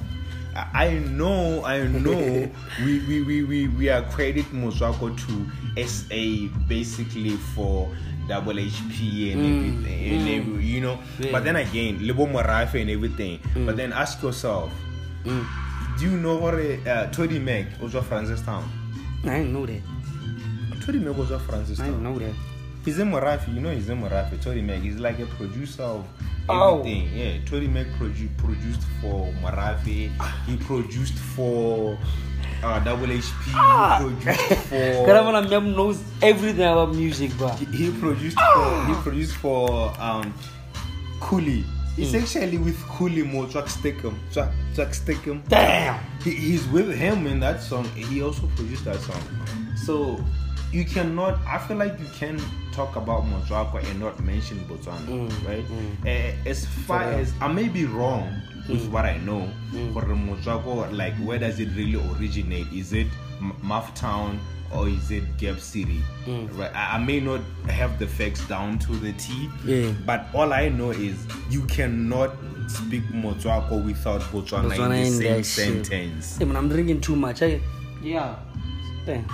[0.54, 2.50] I I know, I know.
[2.84, 7.88] we, we, we, we, we are credit Motswako to SA basically for
[8.28, 10.38] double HP and Mm, everything, and mm.
[10.54, 10.98] every, you know.
[11.18, 11.32] Yeah.
[11.32, 13.38] But then again, Libo Morafe and everything.
[13.54, 13.66] Mm.
[13.66, 14.72] But then ask yourself,
[15.24, 18.64] do you know what uh, Towdee Mac was of Francistown?
[19.24, 19.80] I didn't know that.
[20.80, 21.80] Towdee Mac was of Francistown.
[21.80, 22.34] I didn't know that.
[22.84, 24.42] He's in Morafe, you know he's in Morafe.
[24.42, 26.04] Tori Mac, he's like a producer of
[26.48, 26.80] Oh.
[26.80, 27.08] everything.
[27.16, 30.10] Yeah, Tori Mac produ- produced for Morafe.
[30.46, 31.96] He produced for
[32.62, 33.32] uh, Double HP.
[33.54, 33.98] Ah.
[33.98, 35.42] He produced for.
[35.50, 37.48] Mem knows everything about music, bro.
[37.48, 38.84] He, he produced for.
[38.86, 40.32] He produced for um,
[41.20, 41.64] Khuli.
[41.98, 42.22] It's Mm.
[42.22, 44.14] actually with Khuli more Track Stickum.
[44.32, 44.48] Track,
[44.92, 45.46] Stickum.
[45.48, 46.00] Damn.
[46.24, 47.84] He, he's with him in that song.
[47.94, 49.20] He also produced that song.
[49.76, 50.18] So
[50.72, 51.38] you cannot.
[51.46, 52.40] I feel like you can
[52.72, 55.66] talk about Motswako and not mention Botswana, Mm, right?
[55.68, 56.06] mm.
[56.06, 59.92] Eh, as far as I may be wrong with what I know, Mm.
[59.92, 62.66] for the Motswako, like where does it really originate?
[62.72, 63.06] Is it
[63.62, 64.38] Muff Town
[64.72, 66.00] or is it Gap City?
[66.26, 66.56] Mm.
[66.58, 66.70] Right.
[66.74, 69.92] I, may not have the facts down to the T, Yeah.
[70.06, 72.30] but all I know is you cannot
[72.68, 76.38] speak Motswako without Botswana, Botswana in the same sentence.
[76.38, 77.42] Hey, man, I'm drinking too much.
[77.42, 77.60] I,
[78.02, 78.36] yeah.
[79.04, 79.26] Damn.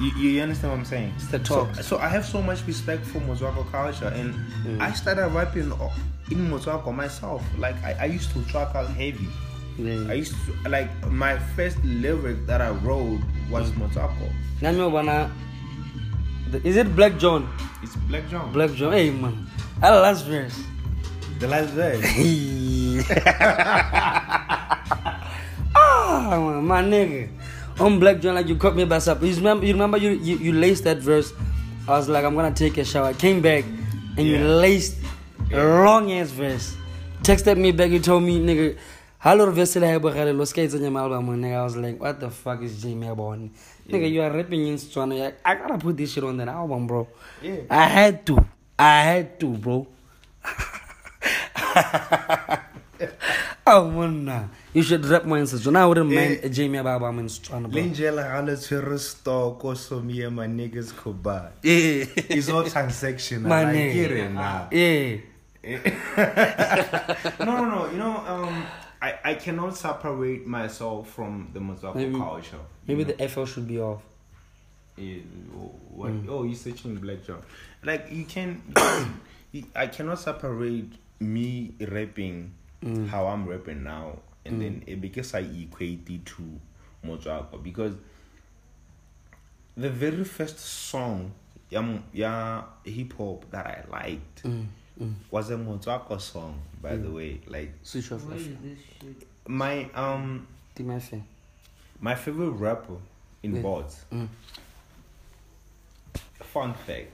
[0.00, 1.12] You, you understand what I'm saying?
[1.16, 1.74] It's the So, talk.
[1.76, 4.80] so I have so much respect for Motswako culture, and Mm.
[4.80, 5.70] I started rapping
[6.36, 7.42] in Motswako myself.
[7.58, 9.28] Like I, I used to track out heavy.
[9.78, 13.88] I used to like my first lyric that I wrote was Mm.
[13.88, 14.28] Motswako.
[14.60, 15.30] Nami
[16.64, 17.48] Is it Black John?
[17.82, 18.52] It's Black John.
[18.52, 18.92] Black John.
[18.92, 19.46] Hey, man.
[19.82, 20.54] I last verse.
[21.40, 22.04] The last verse.
[25.74, 27.28] ah, my nigga.
[27.80, 29.30] On Black John, like you caught me by surprise.
[29.30, 31.32] You remember, you, remember you, you, you laced that verse.
[31.88, 33.06] I was like, I'm gonna take a shower.
[33.06, 33.64] I came back
[34.16, 35.01] and you laced
[35.52, 36.76] long ass verse.
[37.22, 38.76] Texted me back, you told me, nigga,
[39.18, 41.28] hello, verse I have a los skates on your album.
[41.40, 43.38] Nigga, I was like, what the fuck is Jamie about?
[43.88, 44.78] Nigga, you are rapping in.
[44.94, 47.06] Like, I gotta put this shit on that album, bro.
[47.40, 47.60] Yeah.
[47.70, 48.44] I had to.
[48.78, 49.86] I had to, bro.
[53.66, 54.44] oh, man, nah.
[54.74, 55.76] You should rap more in Setswana.
[55.76, 57.82] I wouldn't mind a Jamie album in Setswana, bro.
[57.82, 61.50] Lingela hala tshwere stoko so me and my niggas could buy.
[61.62, 62.06] Yeah.
[62.16, 63.42] It's all transactional.
[63.42, 64.68] My I get it now.
[64.72, 65.16] Yeah.
[65.64, 67.88] no, no, no.
[67.90, 68.66] You know, um,
[69.00, 72.58] I, I cannot separate myself from the Maybe- culture.
[72.86, 74.02] Maybe the FL should be off.
[74.96, 75.20] Yeah,
[75.56, 76.10] oh, what?
[76.10, 76.26] Mm.
[76.28, 77.42] Oh, you're searching Black John.
[77.84, 78.60] Like you can,
[79.52, 83.06] you I cannot separate me rapping Mm.
[83.08, 84.60] how I'm rapping now, and Mm.
[84.60, 86.60] then it, because I equate it to
[87.06, 87.94] Motswako because
[89.76, 91.32] the very first song,
[91.70, 94.66] yeah, hip hop that I liked Mm,
[95.00, 95.12] mm.
[95.30, 97.14] was a Motswako song, by the Mm.
[97.14, 97.40] way.
[97.46, 98.24] Like Switch off.
[98.24, 99.26] What this shit?
[99.48, 101.24] my um, Think my fan.
[102.00, 102.96] my favorite rapper
[103.42, 103.62] in Yeah.
[103.62, 104.04] bots.
[104.12, 104.28] Mm.
[106.40, 107.08] Fun fact.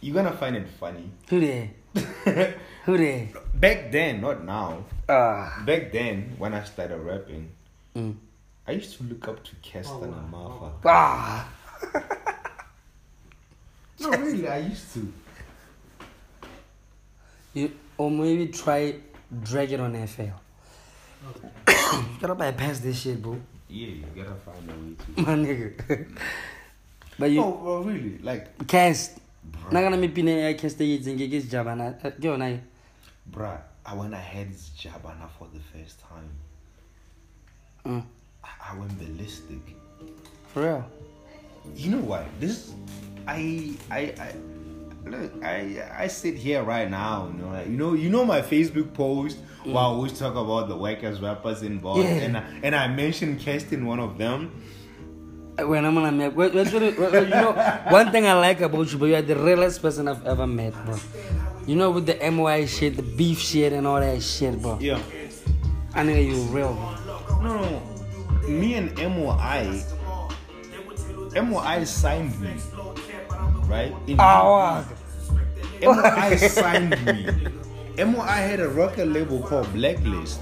[0.00, 1.10] You're gonna find it funny.
[1.28, 1.70] Who there?
[2.84, 3.28] Who there?
[3.54, 4.84] Back then, not now.
[5.08, 5.62] Ah.
[5.64, 7.50] Back then, when I started rapping,
[7.94, 8.16] Mm.
[8.66, 10.72] I used to look up to Keston and Martha.
[10.84, 11.48] Ah.
[14.00, 15.12] No, really, I used to.
[17.54, 18.94] You, or maybe try
[19.42, 20.22] drag it on FL.
[21.68, 23.38] you gotta bypass this shit, bro.
[23.68, 25.22] Yeah, you gotta find a way to.
[25.26, 26.06] My nigga.
[27.18, 27.42] but you.
[27.42, 28.18] Oh, well, really?
[28.18, 29.18] Like, Cast.
[29.70, 31.96] Nagana mi pine ya cast yi zinge gis jabana.
[32.22, 32.56] Yo na.
[33.30, 36.30] bruh, I, when I heard Jabana for the first time,
[37.84, 38.04] Mm.
[38.44, 39.58] I, I went ballistic.
[40.54, 40.84] For real.
[41.74, 42.24] You know what?
[42.38, 42.72] This,
[43.26, 44.34] I, I, I,
[45.06, 47.28] look, I, I sit here right now.
[47.28, 49.82] You know, like, you know, you know my Facebook post where I mm.
[49.82, 52.26] always talk about the workers rappers involved, Yeah.
[52.26, 54.50] and I, and I mentioned Keston, one of them.
[55.58, 57.52] Uh, when I'm gonna wait, you know,
[57.90, 60.72] one thing I like about you, but you are the realest person I've ever met,
[60.86, 60.96] bro.
[61.66, 64.78] You know, with the MY shit, the beef shit, and all that shit, bro.
[64.80, 65.00] Yeah.
[65.94, 67.42] Ah, I know you're real, bro.
[67.42, 69.84] No, no, me and MOI,
[71.34, 72.54] MOI signed me,
[73.72, 73.94] right?
[74.06, 74.84] In Ah,
[75.82, 78.04] MOI signed me.
[78.04, 80.40] MOI had a record label called Blacklist.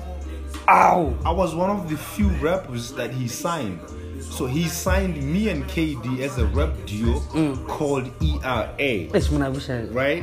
[0.68, 1.14] Ow!
[1.24, 3.80] I was one of the few rappers that he signed.
[4.20, 7.20] So he signed me and KD as a rap duo
[7.66, 8.74] called ERA.
[8.78, 9.82] Yes, man, I wish I.
[9.84, 10.22] Right?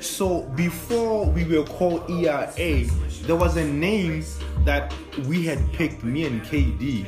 [0.00, 2.84] so before we were called ERA,
[3.26, 4.24] there was a name
[4.64, 4.94] that
[5.26, 7.04] we had picked, me and KD,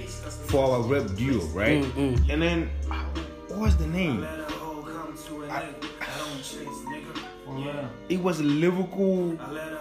[0.51, 1.83] for our rap duo, right?
[1.95, 2.71] Mm, And then,
[3.49, 4.27] what was the name?
[8.09, 9.39] It was Liverpool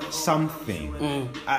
[0.10, 0.94] something.
[0.94, 1.28] Mm.
[1.48, 1.56] I,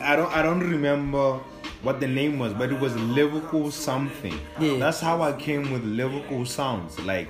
[0.00, 1.38] I I don't I don't remember
[1.82, 4.38] what the name was, but it was Liverpool something.
[4.58, 4.78] Yeah.
[4.78, 6.98] That's how I came with Liverpool sounds.
[7.00, 7.28] Like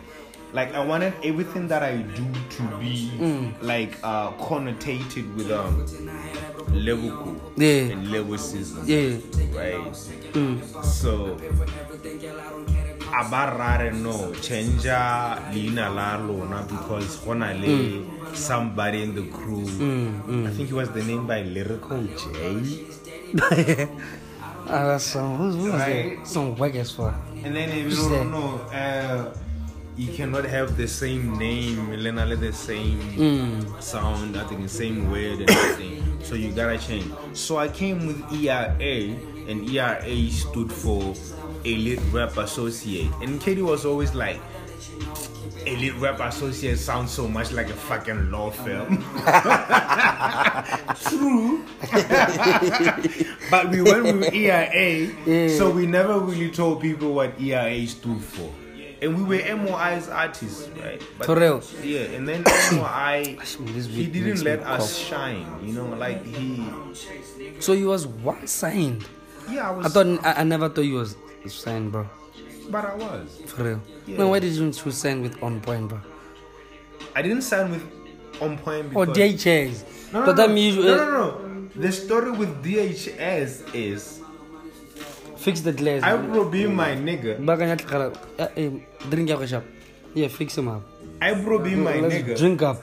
[0.53, 3.55] like I wanted everything that I do to be Mm.
[3.63, 5.87] like uh connotated with um
[6.73, 7.93] Liverpool Yeah.
[7.93, 8.83] and lyricism.
[8.87, 9.17] Yeah.
[9.55, 9.93] Right.
[10.35, 10.85] Mm.
[10.85, 11.37] So
[13.13, 14.85] abarare no change
[15.53, 18.05] leina la lona because gona le
[18.35, 20.47] somebody in the crew Mm, mm.
[20.47, 22.87] i think he was the name by lyrical j
[24.73, 26.19] Ah, that's some who's who's Right.
[26.19, 26.27] that?
[26.29, 27.15] Some whack as fuck.
[27.43, 29.35] and then if you don't know uh,
[29.97, 33.83] you cannot have the same name Lena the same Mm.
[33.83, 38.07] sound I think the same word and everything so you gotta change so I came
[38.07, 39.17] with ERA
[39.51, 41.15] and ERA stood for
[41.65, 44.41] Elite Rap Associate and Katie was always like
[45.67, 48.97] Elite Rap Associate sounds so much like a fucking law firm.
[51.05, 51.65] True.
[53.51, 58.51] but we went with ERA, so we never really told people what ERA stood for.
[59.03, 61.03] And we were MOI's artists, right?
[61.19, 61.63] But- For real?
[61.83, 62.43] Yeah, and then
[62.73, 63.37] MOI,
[63.89, 65.09] he didn't let us cough.
[65.09, 66.65] shine, you know, like he.
[67.61, 69.05] So you was one signed.
[69.49, 69.87] Yeah, I was.
[69.87, 71.17] I thought I, I never thought you was
[71.49, 72.09] signed, bro.
[72.71, 73.41] But I was.
[73.47, 73.81] For real.
[74.07, 74.19] Yeah.
[74.19, 76.01] Man, why did you choose sign with On Point, bro?
[77.15, 77.83] I didn't sign with
[78.41, 79.17] On Point Or because.
[79.19, 80.13] DHS.
[80.13, 81.69] No, no, But no, that means no, no, no.
[81.75, 84.21] The story with DHS is
[85.41, 86.03] Fix the glass.
[86.03, 87.41] I will be my nigga.
[88.39, 88.71] Eh, eh,
[89.09, 89.65] drink your shop.
[90.13, 90.83] Yeah, fix him up.
[91.23, 92.37] I will be my nigga.
[92.37, 92.83] Drink up.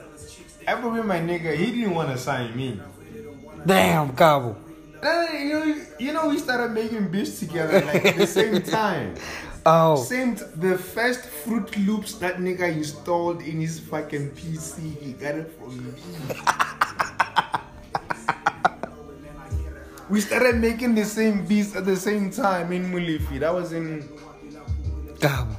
[0.67, 1.55] I will be my nigga.
[1.55, 2.81] He didn't want to sign me.
[3.63, 4.57] Damn, Cabo.
[5.01, 9.15] Uh, you know, you know, we started making beats together like at the same time.
[9.65, 9.95] Oh.
[10.01, 10.35] Same.
[10.35, 15.51] T- the first Fruity Loops that nigga installed in his fucking PC, he got it
[15.59, 15.93] from me.
[20.09, 23.39] we started making the same beats at the same time in Mulifi.
[23.39, 24.07] That was in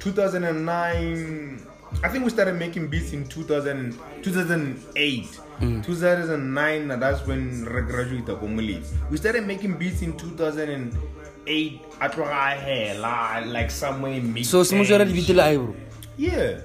[0.01, 1.68] 2009.
[2.03, 5.41] I think we started making beats in 2000, 2008.
[5.61, 5.85] Mm.
[5.85, 8.87] 2009, now that's when re graduated from Mulifi.
[9.11, 11.81] We started making beats in 2008.
[12.01, 14.47] At Hela, like somewhere in mid.
[14.47, 15.75] So se mo jwara lebitse le ae, bro.
[16.17, 16.61] Yeah.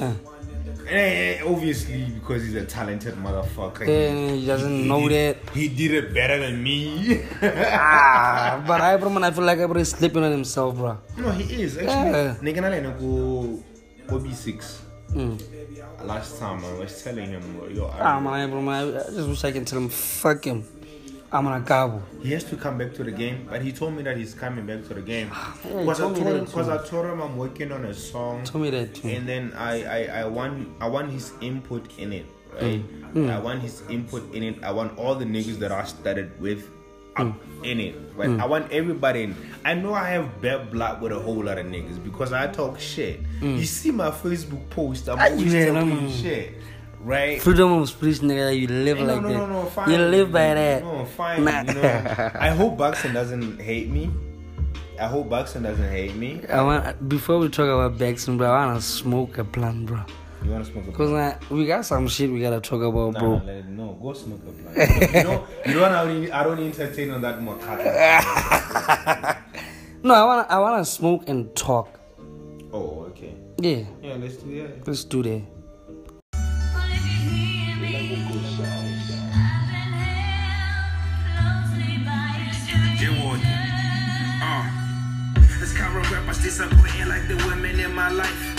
[0.00, 0.14] Ah.
[0.88, 3.86] Eh, obviously, because he's a talented motherfucker.
[3.86, 7.20] Eh, he doesn't know did, He did it better than me.
[7.42, 10.98] ah, but I, bro, man, I feel like I bro is sleeping on himself, bro.
[11.16, 12.10] No, he is actually.
[12.10, 12.36] Yeah.
[14.06, 14.78] Nigga, na OB6.
[15.14, 15.38] Mm.
[16.06, 17.42] Last time I was telling him,
[17.74, 20.44] yo, Ah, I, man, I, bro, man, I just wish I can tell him, fuck
[20.44, 20.64] him.
[21.34, 22.02] I'm gonna Cabo.
[22.20, 23.46] he has to come back to the game.
[23.48, 25.30] But he told me that he's coming back to the game.
[25.64, 26.70] Yeah, Because I told him.
[26.70, 28.44] I told him I'm working on a song.
[28.44, 29.08] Told me that too.
[29.08, 32.26] And then I, I, I want, I want his input in it,
[32.60, 32.84] right?
[33.14, 33.30] Mm.
[33.30, 34.62] I want his input in it.
[34.62, 36.68] I want all the niggas that I started with
[37.16, 37.34] up
[37.64, 37.94] in it.
[38.16, 38.28] Right?
[38.28, 38.40] Mm.
[38.42, 39.36] I want everybody in.
[39.64, 42.78] I know I have bad blood with a whole lot of niggas because I talk
[42.78, 43.22] shit.
[43.40, 43.58] Mm.
[43.58, 46.10] You see my Facebook post, I'm Ah, always yeah, talking man.
[46.10, 46.54] shit.
[47.00, 47.40] Right?
[47.42, 49.34] Freedom of speech, nigga, you live no, like no, that.
[49.34, 49.90] no, no, fine.
[49.90, 50.82] You live by that.
[50.84, 51.44] No, fine.
[51.44, 51.62] Nah.
[51.62, 54.10] You know, I hope Baxton doesn't hate me.
[55.00, 56.42] I hope Baxton doesn't hate me.
[56.48, 58.52] I want before we talk about Baxton, bro.
[58.52, 60.00] I wanna smoke a blunt, bro.
[60.44, 63.20] You wanna smoke a Cause like, we got some shit we gotta talk about, Nah,
[63.20, 63.42] bro.
[63.44, 64.76] let it, no, go smoke a blunt.
[65.14, 65.92] you know, you don't.
[65.92, 67.56] I don't, I don't entertain on that more.
[70.04, 72.00] No, I wanna, I wanna smoke and talk.
[72.72, 73.34] oh, okay.
[73.58, 74.84] Yeah, Yeah, let's do that.
[74.88, 75.42] let's do that.
[84.44, 84.68] Uh,
[85.60, 88.51] this current rappers disappointing like the women in my life.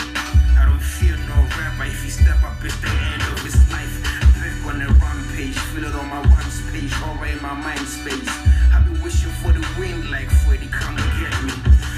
[1.74, 4.04] Rapper if he step up, it's the end of his life.
[4.40, 8.30] Back on the rampage, feel it on my one's page, or in my mind space.
[8.74, 11.54] I've been wishing for the wind like Freddy, come get me.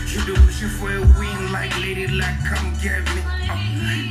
[0.07, 3.21] You been wishing for a win like Lady Luck, come get me.
[3.49, 3.57] Uh,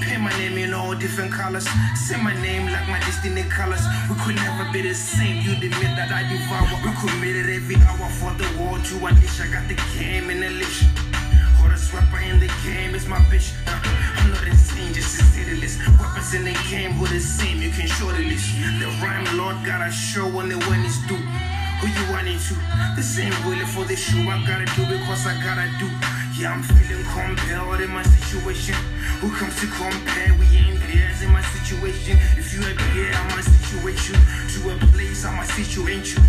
[0.02, 1.66] paint my name in all different colors.
[1.94, 3.82] Say my name like my destiny colors.
[4.08, 5.40] We could never be the same.
[5.42, 6.68] You admit that I devour.
[6.84, 9.40] We committed every hour for the war to unleash.
[9.40, 10.84] I got the game in the leash.
[11.94, 13.54] Rapper in the game is my bitch.
[13.70, 13.78] Uh,
[14.18, 15.78] I'm not insane, just a city list.
[16.00, 17.62] Weapons in the game who the same.
[17.62, 18.50] You can show the list.
[18.82, 21.22] The rhyme lord gotta show when the when it's due.
[21.78, 22.54] Who you running to?
[22.96, 24.26] The same willing for the shoe.
[24.26, 25.86] I gotta do because I gotta do.
[26.34, 28.74] Yeah, I'm feeling compelled in my situation.
[29.22, 30.34] Who comes to compare?
[30.34, 32.18] We ain't theirs in my situation.
[32.34, 36.22] If you here, I might situate you to a place I might situate you.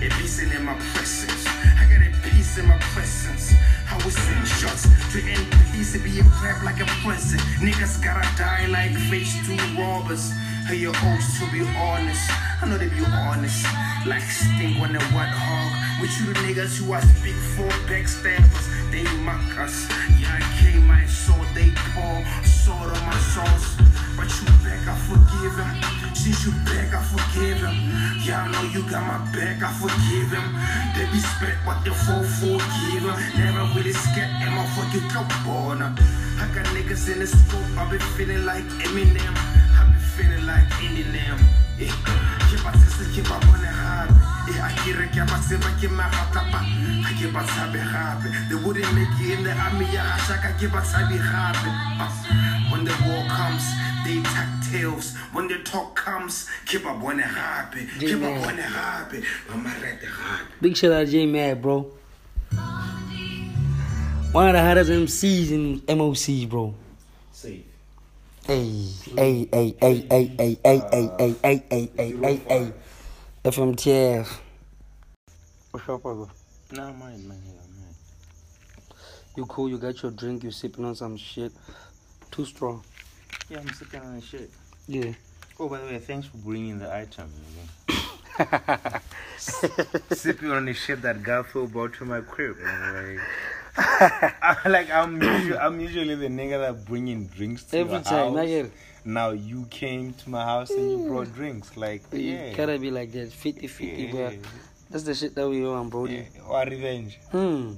[0.00, 1.44] A peace in my presence.
[1.76, 3.52] I got a peace in my presence.
[3.90, 7.42] I was send shots to end peace to be a crap like a present.
[7.58, 10.30] Niggas gotta die like phase two robbers.
[10.66, 12.30] Hey, your oaths to be honest.
[12.62, 13.66] I know they be honest.
[14.06, 16.00] Like stink on the white hog.
[16.00, 18.66] With you the niggas who I speak for backstabbers.
[18.92, 19.88] They mock us.
[20.18, 22.22] Yeah, I came, I saw they pour
[22.70, 23.66] sword on my sauce.
[24.16, 25.74] But you back, I forgive him.
[26.14, 27.76] Since you back, I forgive him.
[28.22, 30.46] Yeah, I know you got my back, I forgive him.
[30.94, 33.16] They be spent what the four forgive him.
[33.38, 35.82] Never really scared, and my fucking cup born.
[35.82, 39.34] I got niggas in the scope, I be feeling like Eminem.
[39.78, 41.38] I be feeling like Eminem.
[41.80, 41.96] Yeah,
[42.50, 44.10] keep my sister, keep my money hard.
[44.52, 45.12] Yeah, I get it,
[45.80, 46.52] keep my heart up.
[46.52, 47.40] I keep my.
[48.50, 52.59] They wouldn't make in the army, yeah, I shaka, keep my sabi happy.
[52.80, 53.62] When the war comes,
[54.06, 55.14] they tuck tails.
[55.34, 57.86] When the talk comes, keep up when it happy.
[57.98, 59.22] Keep up when it happy.
[59.50, 60.46] Mama read the heart.
[60.62, 61.92] Big shout out to J Mad, bro.
[64.32, 66.74] One of the hottest MCs in MOC, bro.
[67.32, 67.66] Safe.
[68.46, 72.72] Hey, hey, hey, hey, hey, hey, hey, hey, hey, hey, hey, hey, hey, hey.
[73.44, 74.38] FMTF.
[75.70, 76.30] What's up, brother?
[76.72, 77.94] No, mine, mine, yeah, mine.
[79.36, 81.52] You cool, you got your drink, you sipping on some shit.
[82.30, 82.82] Too strong.
[83.48, 84.50] Yeah, I'm sipping on the shit.
[84.86, 85.12] Yeah.
[85.58, 87.30] Oh, by the way, thanks for bringing the item.
[89.38, 92.56] sipping on the shit that Garfield brought to my crib.
[92.62, 93.18] Like,
[93.76, 98.36] I- like I'm usually, I'm usually the nigga that bringing drinks to Every your time,
[98.36, 98.70] house.
[99.04, 101.76] Now you came to my house and you brought drinks.
[101.76, 102.50] Like, yeah.
[102.50, 104.10] You gotta be like that, 50 50, Yeah.
[104.10, 104.32] bro.
[104.90, 106.06] That's the shit that we want, bro.
[106.48, 107.18] Or revenge.
[107.30, 107.74] Hmm.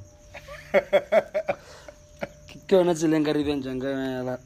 [2.72, 4.38] Ke yona tsela nka revenge ka yona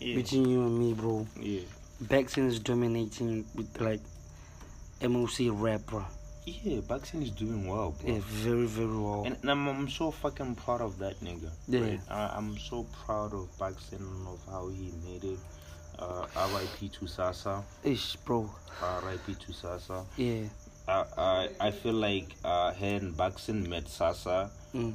[0.00, 1.26] between you and me, bro.
[1.38, 1.60] Yeah.
[2.02, 4.00] Baxton is dominating with like
[5.02, 6.06] MOC rap, bro.
[6.46, 8.14] Yeah, Baxton is doing well, bro.
[8.14, 9.24] Yeah, very, very well.
[9.26, 11.50] And, and I'm, I'm so fucking proud of that nigga.
[11.68, 11.80] Yeah.
[11.80, 12.00] Right?
[12.08, 15.38] I, I'm so proud of Baxton of how he made it.
[15.98, 16.24] Uh,
[16.54, 17.62] RIP to Sasa.
[17.84, 18.50] Ish, bro.
[19.04, 20.06] RIP to Sasa.
[20.16, 20.44] Yeah.
[20.88, 24.50] I, I, I feel like uh, her and Baxton met Sasa.
[24.74, 24.94] Mm.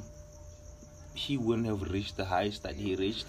[1.14, 3.26] He wouldn't have reached the heights that he reached.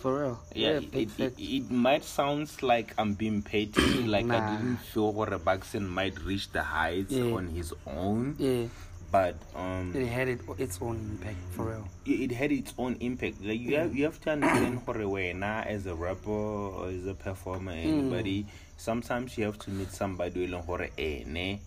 [0.00, 0.38] For real.
[0.54, 5.12] Yeah, Yeah, it, it, it, might sound like I'm being petty, like I didn't feel
[5.12, 7.32] what a Baxton might reach the heights Yeah.
[7.34, 8.36] on his own.
[8.38, 8.66] Yeah.
[9.10, 11.88] But um, It had it, its own impact, for real.
[12.06, 13.42] it, it had its own impact.
[13.42, 16.88] Like you have, you have to understand for a way now as a rapper or
[16.90, 17.84] as a performer, Mm.
[17.88, 18.46] anybody.
[18.76, 21.58] Sometimes you have to meet somebody who hore ene.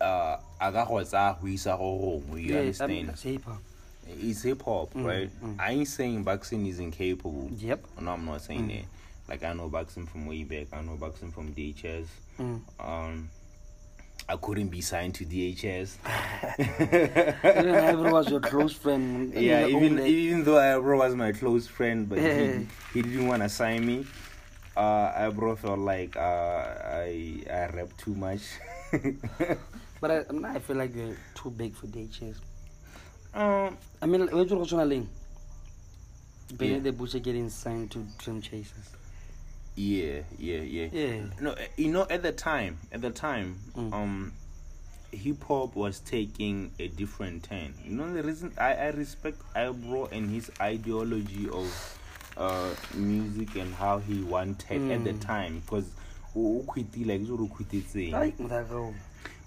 [0.00, 3.08] Uh, aga go tsa go isa go gongwe, you Yeah, I mean, understand?
[3.08, 3.58] that's hip hop.
[4.08, 5.30] It's hip hop, Mm, right?
[5.42, 5.56] mm.
[5.60, 7.50] I ain't saying Baxton is incapable.
[7.56, 7.84] Yep.
[8.00, 8.76] No, I'm not saying Mm.
[8.76, 8.84] that.
[9.28, 10.66] Like I know Baxton from way back.
[10.72, 12.06] I know Baxton from DHS.
[12.38, 12.60] Mm.
[12.78, 13.28] Um,
[14.28, 15.96] I couldn't be signed to DHS.
[16.58, 19.32] Even Ivor was your close friend.
[19.36, 23.48] yeah, even even though Ibro was my close friend, but he, he didn't want to
[23.48, 24.06] sign me.
[24.76, 28.42] Uh, Ibro felt like uh, I I rap too much.
[30.00, 32.36] But I, I'm not- I feel like you're too big for DHS.
[33.34, 35.08] Um, I mean, when you're going
[36.52, 36.78] Benny Yeah.
[36.78, 38.90] the Butcher getting signed to Dream Chasers.
[39.74, 40.88] Yeah, yeah, yeah.
[40.92, 41.22] Yeah.
[41.40, 43.58] No, eh, you know, at the time, at the time,
[43.92, 44.32] um,
[45.10, 47.74] hip hop was taking a different turn.
[47.84, 51.98] You know, the reason I, I respect Ibro and his ideology of
[52.36, 55.20] uh music and how he wanted at the Mm.
[55.20, 55.88] time because
[58.10, 58.34] like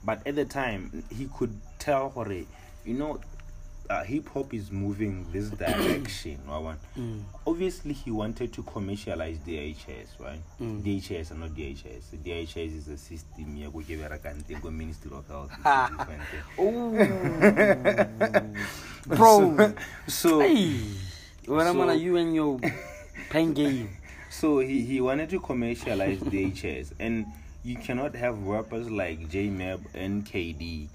[0.05, 3.19] but at the time he could tell what you know
[3.89, 6.75] uh, hip hop is moving this direction wa?
[6.97, 7.23] Mm.
[7.45, 10.81] obviously he wanted to commercialize DHS right Mm.
[10.83, 15.11] DHS and not DHS DHS is a system ya go ke berekang teng ko Ministry
[15.15, 16.21] of Health a different.
[19.07, 19.55] Bro.
[20.07, 20.83] so Hey.
[21.47, 22.59] When I'm so- on you and your
[23.31, 23.89] playing game.
[24.29, 27.25] So he, he wanted to commercialize DHS, and
[27.63, 30.87] you cannot have rappers like J Mab and KD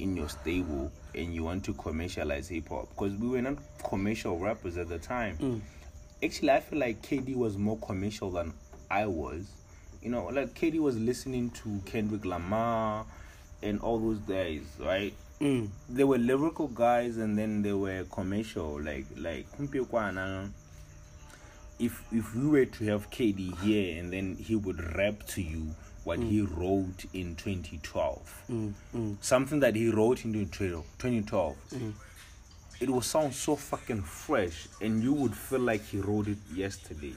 [0.00, 3.56] in your stable, and you want to commercialize hip hop because we were not
[3.88, 5.36] commercial rappers at the time.
[5.38, 5.60] Mm.
[6.22, 8.52] Actually, I feel like KD was more commercial than
[8.90, 9.50] I was.
[10.02, 13.06] You know, like KD was listening to Kendrick Lamar
[13.62, 15.14] and all those guys, right?
[15.40, 15.68] Mm.
[15.88, 19.46] They were lyrical guys, and then they were commercial, like like
[21.80, 25.68] if if we were to have KD here and then he would rap to you
[26.04, 28.72] what he wrote in 2012, Mm.
[28.94, 29.16] Mm.
[29.20, 31.92] something that he wrote in 2012, 2012, Mm.
[32.80, 37.14] it will sound so fucking fresh, and you would feel like he wrote it yesterday.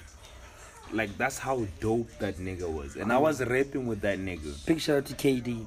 [0.91, 4.53] Like that's how dope that nigga was, and I was rapping with that nigga.
[4.65, 5.65] Big shout out to KD.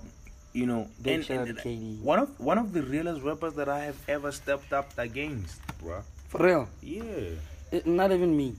[0.52, 2.00] You know, Big shout out to KD.
[2.02, 6.02] one of one of the realest rappers that I have ever stepped up against, bruh.
[6.28, 6.68] For real.
[6.82, 7.30] Yeah.
[7.72, 8.54] It, not even me.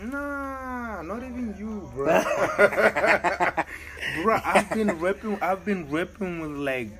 [0.00, 2.06] Nah, not even you, bro.
[4.14, 5.38] bro, I've been rapping.
[5.40, 6.90] I've been rapping with like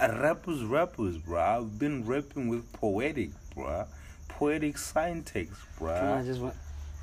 [0.00, 1.40] rappers, rappers, bro.
[1.40, 3.86] I've been rapping with poetic, bro.
[4.28, 6.54] Poetic syntax, Come on, I just want.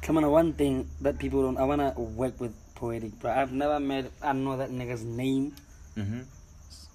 [0.02, 1.58] Come on, one thing that people don't.
[1.58, 3.32] I wanna work with poetic, bro.
[3.32, 4.12] I've never met.
[4.22, 5.54] I know that nigga's name
[5.96, 6.22] hmm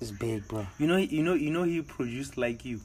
[0.00, 0.66] is big, bro.
[0.78, 1.64] You know, you know, you know.
[1.64, 2.80] He produced like you.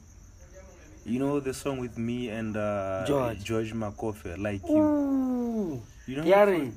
[1.04, 3.44] You know the song with me and uh, George.
[3.44, 4.76] George Makofe, like you.
[4.76, 5.82] Ooh.
[6.06, 6.24] You know.
[6.24, 6.72] Yari.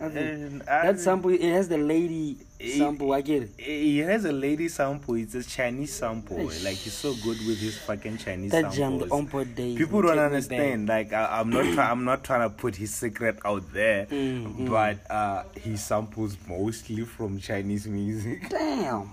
[0.00, 3.12] And That sample, it has the lady sample.
[3.12, 3.50] I get it.
[3.58, 5.14] He has a lady sample.
[5.14, 6.36] It's a Chinese sample.
[6.36, 6.64] Eish.
[6.64, 9.46] Like he's so good with his fucking Chinese That jam, samples.
[9.48, 9.78] days.
[9.78, 10.88] People don't understand.
[10.88, 11.72] Like I, I'm not.
[11.74, 14.68] Try, I'm not trying to put his secret out there, Mm, mm.
[14.70, 18.48] but uh, he samples mostly from Chinese music.
[18.50, 19.10] Damn.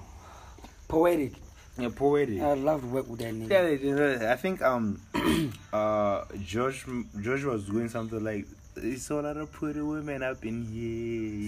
[0.88, 1.34] Poetic.
[1.78, 2.42] Yeah, poetic.
[2.42, 4.20] I love to work with that nigga.
[4.22, 5.00] Yeah, I think um,
[5.74, 6.86] uh, Josh
[7.22, 8.46] Josh was doing something like.
[8.78, 10.82] It's all lot of pretty women up in here,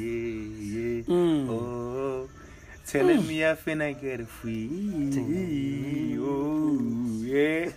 [0.03, 1.03] yeah, yeah.
[1.03, 1.49] Mm.
[1.49, 2.29] Oh,
[2.85, 4.69] telling me I finna get free.
[6.19, 6.77] Oh,
[7.23, 7.69] yeah.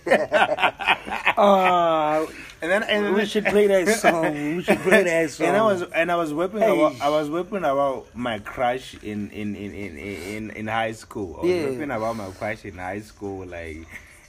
[1.37, 2.25] Ah,
[2.61, 4.33] and then and we should play that song.
[4.57, 5.47] We should play that song.
[5.47, 6.77] And I was and I was whipping Hey.
[6.77, 11.37] about I was whipping about my crush in in in in in, in high school.
[11.37, 11.65] I was Yeah.
[11.69, 13.87] whipping about my crush in high school, like.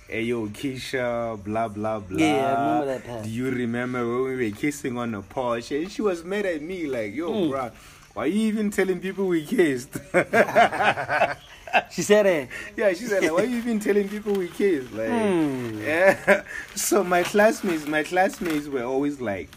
[0.09, 2.18] Hey yo, Keisha, blah blah blah.
[2.18, 3.24] Yeah, I remember that part.
[3.24, 5.70] Do you remember when we were kissing on the porch?
[5.72, 7.50] And she was mad at me, like, yo, Mm.
[7.50, 7.72] bruh,
[8.14, 9.92] why you even telling people we kissed?
[11.90, 12.48] she said it.
[12.74, 14.92] Yeah, she said, like, why are you even telling people we kissed?
[14.92, 15.82] Like, Hmm.
[15.82, 16.42] yeah.
[16.74, 19.50] So my classmates, my classmates were always like,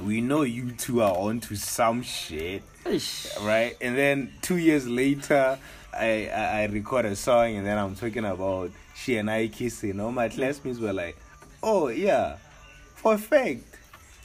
[0.00, 2.64] we know you two are onto some shit,
[3.40, 3.76] right?
[3.80, 5.58] And then two years later,
[5.94, 10.00] I, I I record a song, and then I'm talking about she and I kissing.
[10.00, 11.16] All my classmates were like,
[11.62, 12.36] oh yeah,
[12.94, 13.62] for a.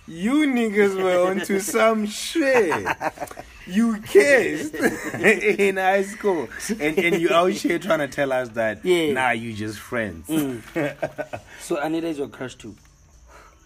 [0.07, 2.86] You niggas were onto some shit.
[3.67, 4.74] You kissed
[5.13, 9.13] in high school, and and you out here trying to tell us that Yeah.
[9.13, 10.28] nah, you just friends.
[10.28, 10.61] Mm.
[11.61, 12.76] So Anita is your crush too.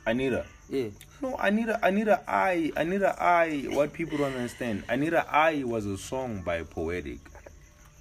[0.06, 0.46] Anita.
[0.70, 0.90] Yeah.
[1.22, 4.84] No, Anita, Anita I, Anita I, what people don't understand.
[4.90, 7.20] Anita I was a song by Poetic.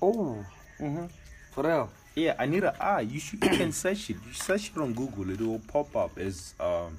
[0.03, 0.45] Oh.
[0.81, 1.07] Mm-hmm.
[1.53, 1.91] For real?
[2.15, 2.35] Yeah,
[2.81, 3.01] I.
[3.01, 4.17] You should you can search it.
[4.27, 5.31] You search it on Google.
[5.31, 6.97] It will pop up as um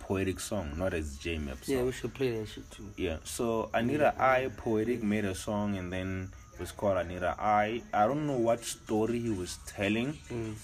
[0.00, 1.74] Poetic song, not as J Map song.
[1.76, 2.88] Yeah, we should play that shit too.
[2.96, 7.82] Yeah, so Anita I Poetic made a song and then it was called Anita I.
[7.92, 10.54] I don't know what story he was telling, Mm.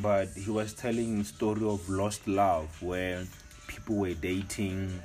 [0.00, 3.24] but he was telling a story of lost love where
[3.66, 5.02] people were dating,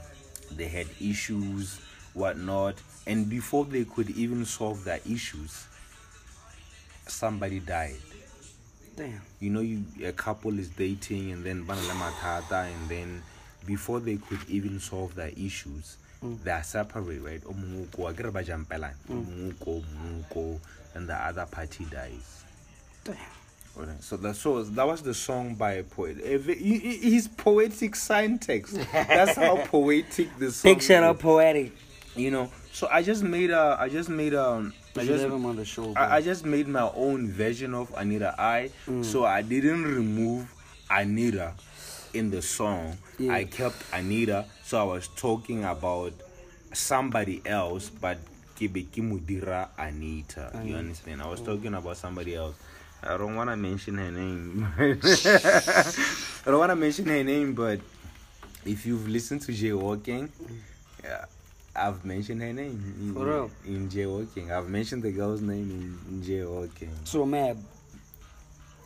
[0.56, 1.80] they had issues,
[2.14, 2.76] whatnot,
[3.08, 5.66] and before they could even solve their issues,
[7.10, 7.96] somebody died.
[8.96, 9.22] Damn.
[9.40, 13.22] You know, you a couple is dating and then matata and then
[13.66, 16.42] before they could even solve their issues, Mm.
[16.44, 17.44] they are separate, right?
[17.44, 18.96] Omunguko, akere ba jampelana.
[19.08, 19.54] Mm.
[19.54, 20.60] Omunguko, omunguko,
[20.96, 22.44] and the other party dies.
[23.04, 23.16] Damn.
[24.00, 26.18] So that so that was the song by a poet.
[26.24, 28.72] A ve- he- he- His poetic syntax.
[28.92, 30.78] That's how poetic the song.
[30.78, 31.22] Is.
[31.22, 31.74] poetic.
[32.16, 35.66] You know, so I just made a, I just made a, I just, on the
[35.66, 35.94] show.
[35.96, 38.72] I, I just made my own version of Anita I.
[38.88, 39.04] Mm.
[39.06, 40.48] So I didn't remove
[40.90, 41.54] Anita
[42.14, 42.98] in the song.
[43.20, 43.34] Yeah.
[43.34, 44.46] I kept Anita.
[44.64, 46.14] So I was talking about
[46.74, 48.18] somebody else, but
[48.60, 50.52] Kibiki Mudira Anita.
[50.64, 51.22] You understand?
[51.22, 51.46] I was Mm.
[51.46, 52.56] talking about somebody else.
[53.04, 54.68] I don't want to mention her name.
[54.80, 57.80] I don't want to mention her name, but
[58.66, 60.30] if you've listened to Jaywalking,
[61.04, 61.26] yeah,
[61.78, 63.52] I've mentioned her name in, For real?
[63.66, 64.50] in Jaywalking.
[64.52, 66.90] I've mentioned the girl's name in, in Jaywalking.
[67.06, 67.58] So Mab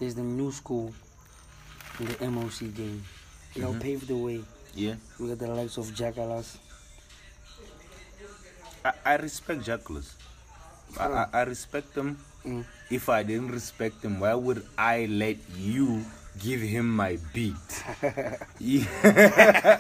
[0.01, 0.93] is the new school
[1.99, 3.03] in the MOC game.
[3.55, 3.79] Y'all Mhm.
[3.81, 4.43] paved the way.
[4.75, 4.95] Yeah.
[5.19, 6.57] We got the likes of Jackalas.
[8.83, 10.13] I, I respect Jackalus.
[10.99, 12.17] I, I, I respect them.
[12.45, 12.65] Mm.
[12.89, 16.03] If I didn't respect them, why would I let you
[16.39, 17.55] give him my beat?
[18.59, 19.79] Yeah.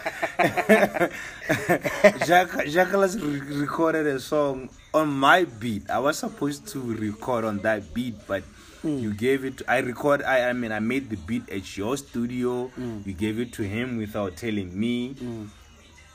[2.25, 5.89] Jack, re- recorded a song on my beat.
[5.89, 8.43] I was supposed to record on that beat, but
[8.81, 8.97] hmm.
[8.97, 9.61] you gave it.
[9.67, 10.23] I record.
[10.23, 12.67] I, I mean, I made the beat at your studio.
[12.67, 13.01] Hmm.
[13.05, 15.13] You gave it to him without telling me.
[15.13, 15.45] Hmm.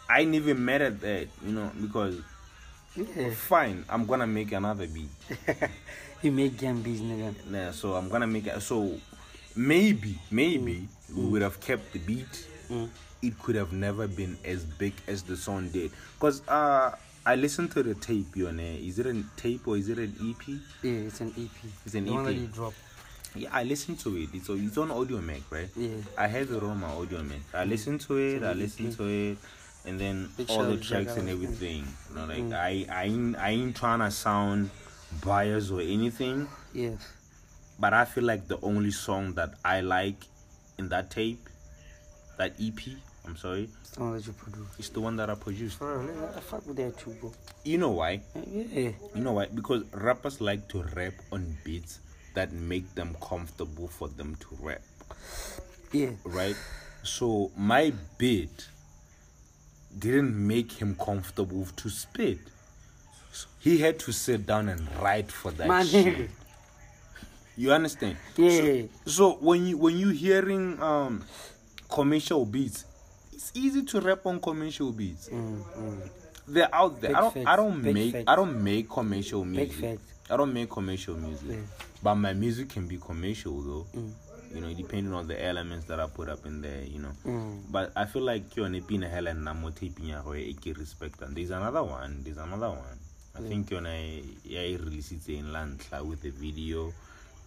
[0.08, 2.20] I ain't even mad at that, you know, because
[2.96, 3.30] Yeah.
[3.34, 5.10] fine, I'm gonna make another beat.
[6.22, 7.34] you make Gambies, nigga.
[7.50, 8.60] Yeah, so I'm gonna make it.
[8.62, 8.98] So
[9.56, 11.16] maybe, maybe Mm.
[11.16, 12.46] we would have kept the beat.
[13.22, 15.90] It could have never been as big as the song did.
[16.20, 16.92] Cause uh,
[17.24, 18.36] I listened to the tape.
[18.36, 20.46] You know, is it a tape or is it an EP?
[20.82, 21.50] Yeah, it's an EP.
[21.84, 22.14] It's an the EP.
[22.14, 22.76] one that you dropped.
[23.34, 24.30] Yeah, I listened to it.
[24.34, 25.68] It's, it's on Audiomack, right?
[25.76, 25.90] Yeah.
[26.18, 27.40] I have it on my Audiomack.
[27.54, 28.42] I listened to it.
[28.42, 29.38] I listened to it,
[29.84, 31.86] and then all the tracks and everything.
[32.10, 32.54] You know, like Mm.
[32.54, 34.70] I, I, ain't, I ain't trying to sound
[35.24, 36.48] biased or anything.
[36.72, 36.98] Yes.
[37.78, 40.24] But I feel like the only song that I like
[40.78, 41.48] in that tape,
[42.38, 42.78] that EP,
[43.26, 44.78] I'm sorry, It's the one that you produced.
[44.78, 45.80] it's the one that I produced.
[45.80, 47.32] Real, I fuck with that too, bro.
[47.64, 48.20] You know why?
[48.34, 48.90] Uh, yeah.
[49.14, 49.46] You know why?
[49.46, 52.00] Because rappers like to rap on beats
[52.34, 54.82] that make them comfortable for them to rap.
[55.92, 56.10] Yeah.
[56.24, 56.56] Right?
[57.02, 58.68] So my beat
[59.98, 62.38] didn't make him comfortable to spit.
[63.32, 66.30] So he had to sit down and write for that My shit.
[67.56, 68.16] You understand?
[68.36, 68.82] Yeah.
[69.04, 71.24] So, so when you when you hearing um
[71.88, 72.84] commercial beats,
[73.32, 75.30] it's easy to rap on commercial beats.
[76.46, 77.10] They're out there.
[77.10, 78.24] Big I don't facts, I don't big make facts.
[78.28, 79.98] I don't make commercial music.
[80.30, 81.58] I don't make commercial music.
[82.02, 83.86] But my music can be commercial though.
[83.96, 84.10] Mm.
[84.54, 87.12] You know, depending on the elements that I put up in there, you know.
[87.24, 87.62] Mm.
[87.70, 90.12] But I feel like you're a hell and namo taping
[90.78, 92.20] respect and there's another one.
[92.22, 92.98] There's another one.
[93.34, 93.48] I Yeah.
[93.48, 93.82] think you're
[94.44, 96.92] yeah release it in Lantla with the video.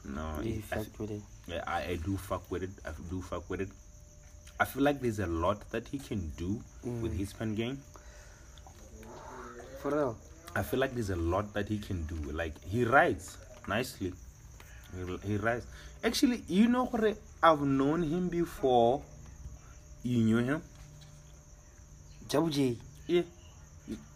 [0.05, 1.21] No, You I- fucked with it.
[1.47, 2.69] yeah, I, I do fuck with it.
[2.85, 3.69] I do fuck with it.
[4.59, 7.17] I feel like there's a lot that he can do with Mm.
[7.17, 7.77] his pen game.
[9.81, 10.17] For real.
[10.55, 12.15] I feel like there's a lot that he can do.
[12.31, 13.37] Like he writes
[13.67, 14.13] nicely.
[14.95, 15.65] He, he writes.
[16.03, 17.17] Actually, you know what?
[17.43, 19.01] I've known him before.
[20.03, 20.61] You knew him.
[22.27, 22.77] Jabu J.
[23.07, 23.23] Yeah.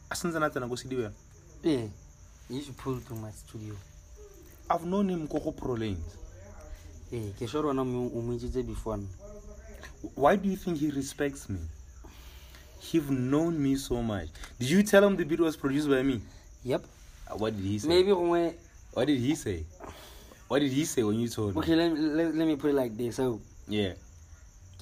[0.09, 1.11] Asinza na tena go Sidibe.
[1.63, 1.87] Yeah.
[2.49, 3.75] You should pull to my studio.
[4.73, 6.17] I've known him go Pro Lanes.
[7.11, 8.99] Yeah, ke sure wena o mo itsitse before.
[10.15, 11.59] Why do you think he respects me?
[12.79, 14.29] He've known me so much.
[14.57, 16.21] Did you tell him the beat was produced by me?
[16.63, 16.83] Yep.
[17.29, 17.87] Uh, What did he say?
[17.87, 18.55] Maybe when
[18.93, 19.63] What did he say?
[20.47, 21.57] What did he say when you told him?
[21.59, 23.17] Okay, let, let, let me put it like this.
[23.17, 23.93] So Yeah.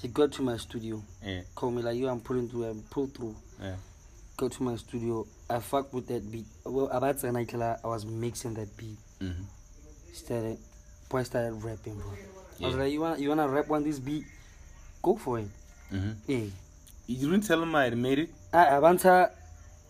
[0.02, 1.04] he got to my studio.
[1.22, 1.42] Yeah.
[1.54, 2.08] Call me like you.
[2.08, 2.64] I'm pulling through.
[2.64, 3.36] I'm pull through.
[3.62, 3.76] Yeah.
[4.38, 5.28] Go to my studio.
[5.50, 6.46] I fuck with that beat.
[6.66, 8.98] Well, about night I was mixing that beat.
[9.20, 9.46] Mhm.
[10.14, 10.58] Started,
[11.10, 12.12] boy started rapping, bro.
[12.62, 14.26] I was like, you want you wanna rap on this beat?
[15.02, 15.48] Go for it.
[15.92, 16.16] Mhm.
[16.28, 16.46] Yeah.
[17.08, 18.30] You didn't tell him I had made it?
[18.54, 19.32] I Avanta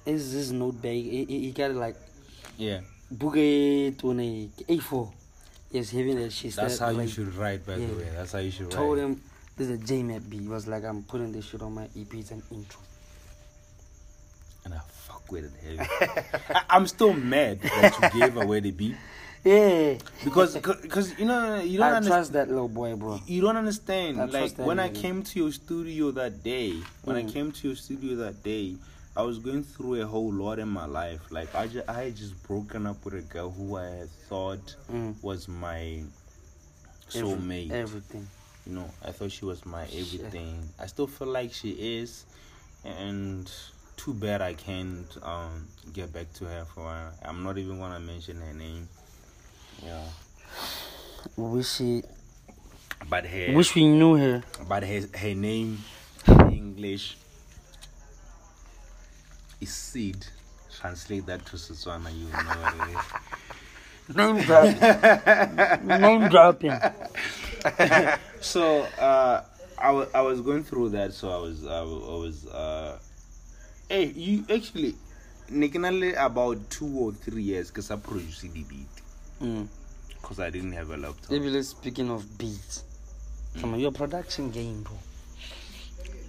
[0.05, 1.03] is this note bag.
[1.03, 1.95] He, he he got it like
[2.57, 2.81] Yeah.
[3.11, 5.11] Bouquet on a A4.
[5.71, 6.53] Yes, having that shit.
[6.55, 8.07] That's started how you should write, by the way.
[8.15, 9.03] That's how you should Told write.
[9.03, 9.21] Told him
[9.57, 10.41] this is a JMAP beat.
[10.41, 12.13] He was like, I'm putting this shit on my EP.
[12.13, 12.79] It's an intro.
[14.65, 15.89] And I fuck with it heavy.
[16.55, 18.95] I, I'm still mad that you gave away the beat.
[19.43, 19.97] Yeah.
[20.23, 22.07] Because, because you know, you don't I understand.
[22.19, 23.19] trust that little boy, bro.
[23.25, 24.21] You don't understand.
[24.21, 27.33] I like when I came to your studio that day, when I Mm.
[27.33, 28.75] came to your studio that day,
[29.17, 31.21] I was going through a whole lot in my life.
[31.31, 35.15] Like I just, I had just broken up with a girl who I thought Mm.
[35.23, 36.03] was my
[37.15, 37.71] Every- soulmate.
[37.71, 38.27] everything.
[38.67, 40.69] You know, I thought she was my everything.
[40.79, 42.25] I still feel like she is,
[42.85, 43.51] and
[43.97, 46.83] too bad I can't um get back to her for.
[46.85, 47.11] her.
[47.23, 48.87] I'm not even gonna mention her name.
[49.83, 50.03] Yeah,
[51.37, 52.03] Wish he,
[53.09, 53.53] but her.
[53.53, 54.43] wish we knew her.
[54.67, 55.79] But her, her name
[56.27, 57.17] in English
[59.59, 60.25] is Seed.
[60.79, 64.15] Translate that to Setswana, you know what it is.
[64.15, 65.87] Name dropping.
[65.87, 66.73] Name dropping.
[68.41, 69.43] so uh,
[69.77, 72.99] I wa- I was going through that, so I was I wa- I was uh,
[73.89, 74.95] hey you actually
[75.51, 78.49] Nikinale about two or three years because I produced the
[79.41, 79.67] beat Mm.
[80.21, 81.31] because I didn't have a laptop.
[81.31, 82.83] Maybe let's speaking of beats.
[83.59, 84.93] Come on, your production game, bro.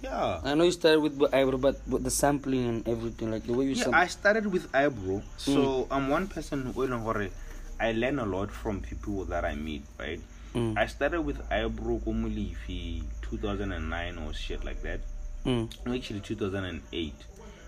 [0.03, 0.41] Yeah.
[0.43, 3.65] I know you started with Ibro, but with the sampling and everything, like the way
[3.65, 5.23] you Yeah, sam- I started with Ibro.
[5.37, 6.73] So I'm one person who
[7.05, 7.31] hurry.
[7.79, 10.19] I learn a lot from people that I meet, right?
[10.53, 10.77] Mm.
[10.77, 14.99] I started with Ibro Komulifi 2009 or shit like that.
[15.45, 15.69] Mm.
[15.95, 17.13] Actually 2008.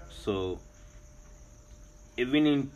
[0.10, 0.60] So
[2.18, 2.72] even in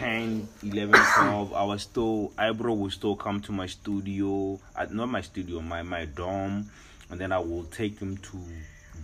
[0.00, 5.08] 2010, 11, 12, I was still Ibro would still come to my studio, uh, not
[5.08, 6.68] my studio, my my dorm,
[7.10, 8.36] and then I will take him to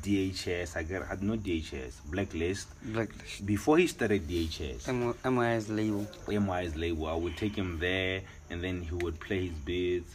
[0.03, 0.77] DHS.
[0.77, 2.69] I get had no DHS blacklist.
[2.85, 3.47] Blacklist.
[3.47, 6.07] Before he started DHS, M- MI's label.
[6.29, 7.07] MI's label.
[7.07, 8.21] I would take him there,
[8.51, 10.13] and then he would play his beats.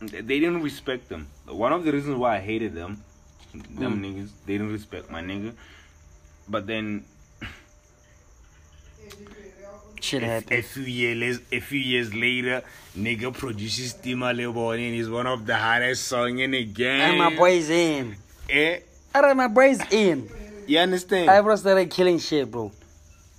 [0.00, 1.28] They they didn't respect them.
[1.46, 3.02] One of the reasons why I hated them,
[3.54, 4.04] them Mm.
[4.04, 5.54] niggas, they didn't respect my nigga.
[6.48, 7.04] But then
[10.12, 12.62] A, a few years a few years later,
[12.96, 17.00] nigga produces Tima Lebon and is one of the hottest song in the game.
[17.00, 18.16] And my boys in.
[18.50, 18.80] Eh?
[19.14, 20.28] Alright, my boys in.
[20.66, 21.30] You understand?
[21.30, 22.70] I bro started killing shit, bro.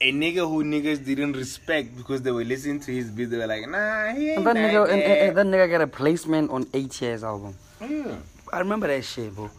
[0.01, 3.47] a nigga who niggas didn't respect because they were listening to his beat, they were
[3.47, 5.87] like, nah, he ain't And that that nigga, and, and- and that nigga got a
[5.87, 7.55] placement on ATS album.
[7.81, 8.15] Yeah.
[8.51, 9.49] I remember that shit, bro.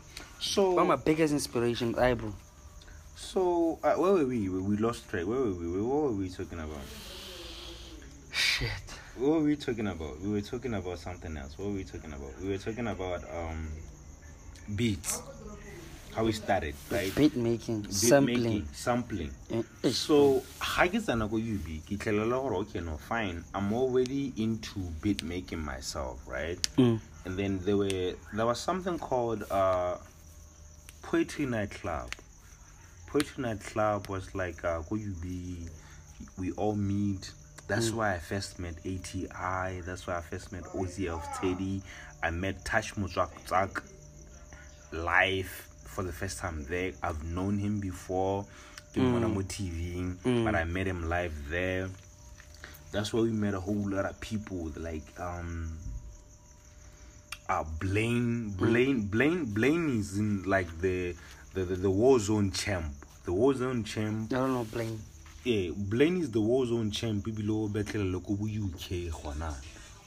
[0.41, 2.33] So one of my biggest inspirations, I bro.
[3.17, 4.49] So uh, where were we?
[4.49, 5.27] We lost track.
[5.27, 5.83] Where were we?
[5.83, 6.85] What were we talking about?
[8.33, 8.69] Shit.
[9.17, 10.21] What were we talking about?
[10.21, 11.57] We were talking about something else.
[11.59, 12.39] What were we talking about?
[12.43, 13.69] We were talking about um
[14.77, 15.23] beats.
[16.15, 17.15] How we started, right?
[17.15, 18.43] Beat making, Beat sampling.
[18.43, 19.31] making, sampling.
[19.51, 24.81] Eh, So ha ke tsena go UB ke tlhelela okay no fine I'm already into
[25.03, 27.01] beat making myself right Mm.
[27.27, 29.97] and then there were there was something called uh
[31.03, 32.09] poetry night club
[33.07, 35.67] poetry night club was like uh you be.
[36.39, 37.31] we all meet
[37.69, 37.95] that's Mm.
[37.95, 41.83] why I first met ATI that's why I first met Ozzy of Teddy
[42.23, 43.31] I met Tash Muzak
[44.93, 46.93] live for the first time there.
[47.03, 48.45] I've known him before,
[48.95, 49.15] mm.
[49.25, 49.37] I'm Mm.
[49.37, 50.45] on TV, Mm.
[50.45, 51.89] but I met him live there.
[52.93, 55.79] That's where we met a whole lot of people like um
[57.49, 61.15] uh Blaine Blaine Blaine Blaine is in like the
[61.57, 62.93] the, the, the war zone champ.
[63.25, 64.31] The war zone champ.
[64.33, 65.01] I don't know Blaine.
[65.43, 67.25] Yeah, Blaine is the war zone champ.
[67.25, 69.55] People battle local UK khona.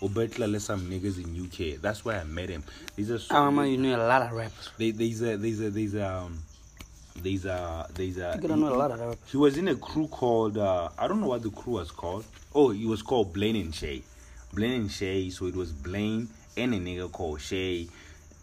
[0.01, 1.81] O battle le some niggas in UK.
[1.81, 2.63] That's why I met him.
[2.95, 4.69] These are so I remember you knew a lot of rappers.
[4.77, 6.39] they, there's a there's a there's a um,
[7.15, 9.17] there's a there's a You know a lot of rappers.
[9.31, 12.25] he was in a crew called uh, I don't know what the crew was called.
[12.53, 14.03] Oh, it was called Blaine and Shay.
[14.53, 15.29] Blaine and Shay.
[15.31, 17.87] So it was Blaine and a nigga called Shay.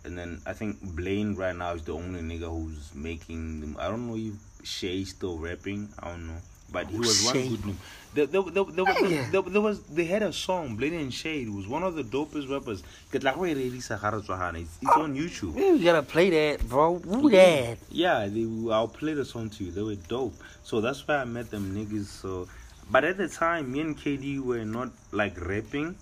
[0.06, 3.76] And then I think Blaine right now is the only nigga who's making them.
[3.78, 4.34] I don't know if
[4.64, 5.88] Shay's still rapping.
[5.98, 6.36] I don't know.
[6.72, 7.48] But he was Shay.
[7.48, 7.74] one good.
[8.14, 9.28] There, there, there, there, was- Hey.
[9.30, 11.42] there, there was they had a song, Blaine and Shay.
[11.42, 12.82] It was one of the dopest rappers.
[13.10, 14.58] Ke tla go releasa ga re tswa gana.
[14.60, 15.56] It's, it's on YouTube.
[15.56, 16.98] You gotta play that, bro.
[16.98, 17.78] Who that?
[17.90, 19.70] Yeah, they, I'll play the song to you.
[19.72, 20.34] They were dope.
[20.62, 22.06] So that's why I met them niggas.
[22.06, 22.48] So,
[22.90, 25.96] but at the time, me and KD were not like rapping.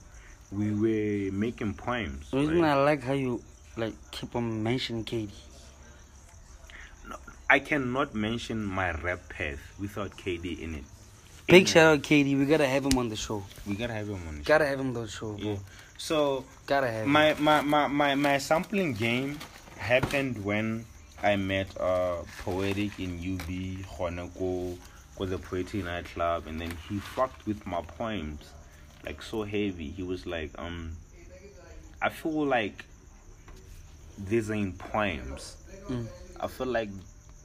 [0.53, 2.31] We were making poems.
[2.31, 2.71] The reason right?
[2.77, 3.43] I like how you
[3.77, 5.33] like keep on mentioning Katie.
[7.49, 10.85] I cannot mention my rap path without KD in it.
[11.47, 12.35] Big shout out Katie.
[12.35, 13.43] We gotta have him on the show.
[13.67, 15.51] We gotta have him on the Gotta have him on the show, bro.
[15.51, 15.57] Yeah.
[15.99, 17.11] So Gotta have him.
[17.11, 19.39] my, my my my my sampling game
[19.77, 20.87] happened when
[21.23, 23.49] I met uh poetic in UB
[23.99, 24.79] Honako
[25.19, 28.51] with the poetry nightclub and then he fucked with my poems
[29.05, 29.91] like so heavy.
[29.91, 30.97] He was like, um
[32.01, 32.87] I feel like
[34.19, 35.57] these ain't poems.
[35.89, 36.07] Mm.
[36.41, 36.91] I feel like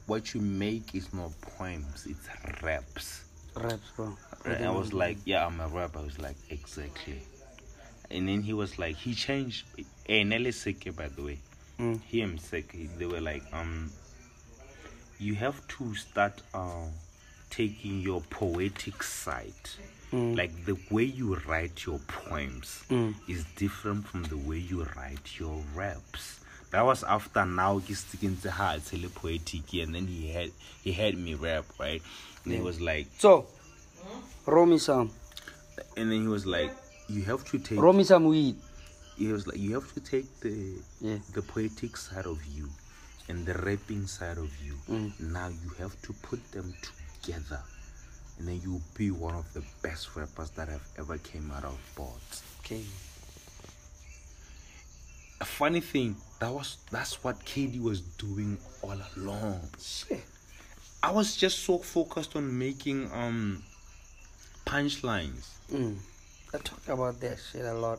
[0.06, 2.28] what you make is not poems, it's
[2.62, 3.24] raps.
[3.56, 4.16] Raps, bro.
[4.44, 5.98] Right, I was like, yeah, I'm a rapper.
[5.98, 7.20] I was like, exactly.
[8.10, 9.66] And then he was like, he changed.
[10.06, 11.38] Hey, Nelly Seke, by the way.
[11.78, 12.00] Mm.
[12.02, 13.90] He and Seke, they were like, um,
[15.18, 16.86] you have to start uh,
[17.50, 19.52] taking your poetic side.
[20.12, 20.36] Mm.
[20.36, 23.14] Like the way you write your poems Mm.
[23.28, 26.39] is different from the way you write your raps.
[26.70, 30.50] That was after now he's sticking to heart, tele poetic, and then he had
[30.84, 32.00] he had me rap right,
[32.44, 33.46] and he was like, So,
[34.46, 35.10] roll me some.
[35.96, 36.72] and then he was like,
[37.08, 38.56] "You have to take." Roll me some weed.
[39.16, 41.18] He was like, "You have to take the Yeah.
[41.34, 42.70] the poetic side of you,
[43.28, 44.74] and the rapping side of you.
[44.88, 45.18] Mm.
[45.32, 46.72] Now you have to put them
[47.22, 47.62] together,
[48.38, 51.78] and then you'll be one of the best rappers that have ever came out of
[51.96, 52.84] boards." Okay.
[55.40, 59.60] A funny thing, that was that's what KD was doing all along.
[59.80, 60.20] Shit.
[61.02, 63.62] I was just so focused on making um
[64.66, 65.48] punchlines.
[65.72, 65.96] Mm.
[66.54, 67.98] I talk about that shit a lot.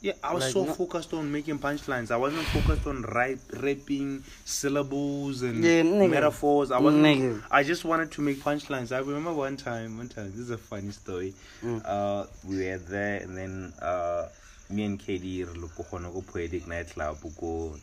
[0.00, 2.10] Yeah, I was Like, so no- focused on making punchlines.
[2.10, 6.72] I wasn't focused on rap, rapping syllables and Yeah, metaphors.
[6.72, 7.04] I wasn't.
[7.04, 7.42] Nigga.
[7.52, 8.90] I just wanted to make punchlines.
[8.90, 9.98] I remember one time.
[9.98, 11.34] One time, this is a funny story.
[11.62, 11.82] Mm.
[11.84, 14.26] Uh, we were there, and then uh,
[14.72, 17.76] me and KD re look go go poetic nightclub go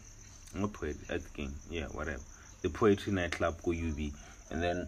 [0.56, 2.22] no poetic I think yeah whatever
[2.62, 4.12] the poetry nightclub go UB,
[4.52, 4.88] and then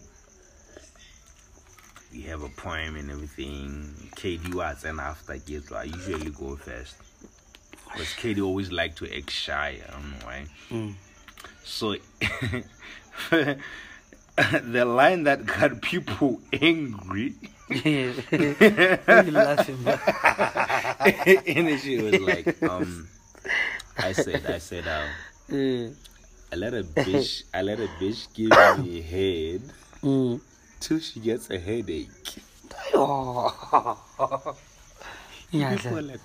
[2.12, 3.94] we have a poem and everything.
[4.16, 6.96] KD was and after get so I usually go first.
[7.84, 9.78] Because KD always like to act shy.
[9.86, 10.46] I don't know why.
[10.70, 10.94] Mm.
[11.64, 11.96] So
[14.64, 17.34] the line that got people angry.
[17.68, 18.12] Yeah.
[19.04, 19.78] Why you laughing,
[21.46, 23.08] and then she was like, um,
[23.98, 25.08] I said, I said, um.
[26.52, 28.50] I let a bitch, I let a bitch give
[28.84, 29.62] me a head
[30.02, 30.40] Mm.
[30.80, 32.10] till she gets a headache.
[32.94, 33.96] Oh.
[35.52, 36.20] Yeah, People like,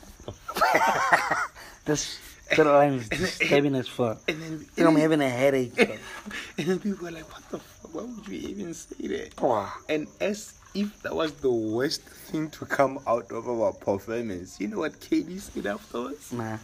[1.83, 2.17] this
[2.55, 4.21] that line is disturbing as fuck.
[4.29, 5.77] And then, think I'm having a headache.
[5.77, 7.76] and then people are like, what the fuck?
[7.91, 9.41] Why would you even say that?
[9.41, 9.71] Wow.
[9.87, 14.67] And as if that was the worst thing to come out of our performance, you
[14.67, 16.31] know what KD said afterwards?
[16.31, 16.57] Nah.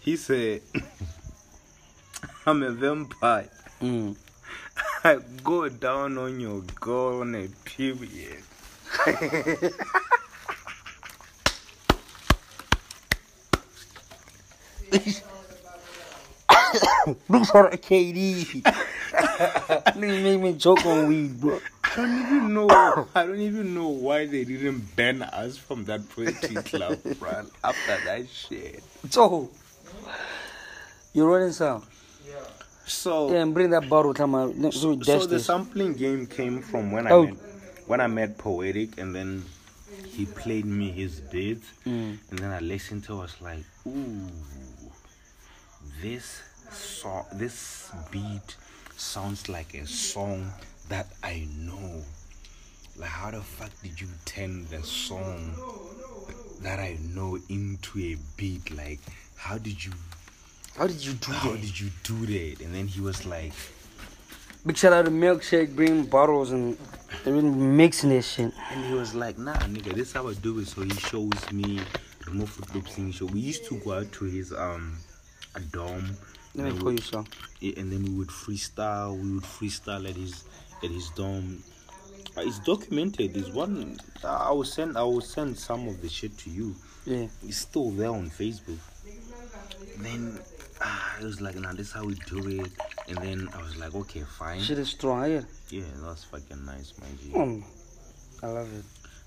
[0.00, 0.62] He said,
[2.46, 3.50] I'm a vampire.
[3.80, 4.16] Mm.
[5.04, 8.42] I go down on your girl on a period.
[17.28, 18.64] Look for KD.
[19.18, 21.60] Nigga made me choke on weed, bro.
[21.84, 22.68] I don't even know.
[23.14, 27.46] I don't even know why they didn't ban us from that poetry club, bro.
[27.64, 28.82] After that shit.
[29.10, 29.50] So,
[31.12, 31.82] you rolling some?
[32.86, 34.14] So Yeah, and bring that bottle.
[34.14, 34.72] Come on.
[34.72, 37.24] So, so the sampling game came from when I Oh.
[37.26, 37.34] met
[37.86, 39.44] when I met Poetic, and then
[40.06, 42.18] he played me his beats, Mm.
[42.30, 43.14] and then I listened to.
[43.14, 44.28] it, I was like, ooh,
[46.02, 48.56] this song, this beat
[49.00, 50.50] sounds like a song
[50.88, 52.02] that I know.
[52.96, 55.54] Like, how the fuck did you turn the song
[56.62, 58.76] that I know into a beat?
[58.76, 59.00] Like,
[59.36, 59.92] how did you?
[60.76, 61.60] How did you do How that?
[61.60, 62.60] did you do that?
[62.64, 63.52] And then he was like.
[64.66, 66.76] Big shout out to Milkshake, bringing bottles and
[67.24, 68.52] they've been mixing this shit.
[68.72, 70.66] And he was like, nah, nigga, this how I do it.
[70.66, 71.80] So he shows me
[72.26, 73.26] remove Fruit Loop singing show.
[73.26, 74.98] We used to go out to his um
[75.54, 76.16] a dorm.
[76.54, 77.26] Let me and call you some.
[77.62, 79.20] And then we would freestyle.
[79.20, 80.44] We would freestyle at his
[80.82, 81.62] at his dorm.
[82.36, 83.34] Uh, it's documented.
[83.34, 83.98] There's one.
[84.24, 84.96] I will send.
[84.96, 86.74] I will send some of the shit to you.
[87.04, 87.26] Yeah.
[87.42, 88.78] It's still there on Facebook.
[89.98, 90.38] Then
[90.80, 92.72] ah, it was like, nah, this how we do it.
[93.08, 94.60] And then I was like, okay, fine.
[94.60, 95.82] Shit is strong, yeah.
[96.02, 97.30] That's fucking nice, my G.
[97.30, 97.62] Mm.
[98.42, 98.84] I love it.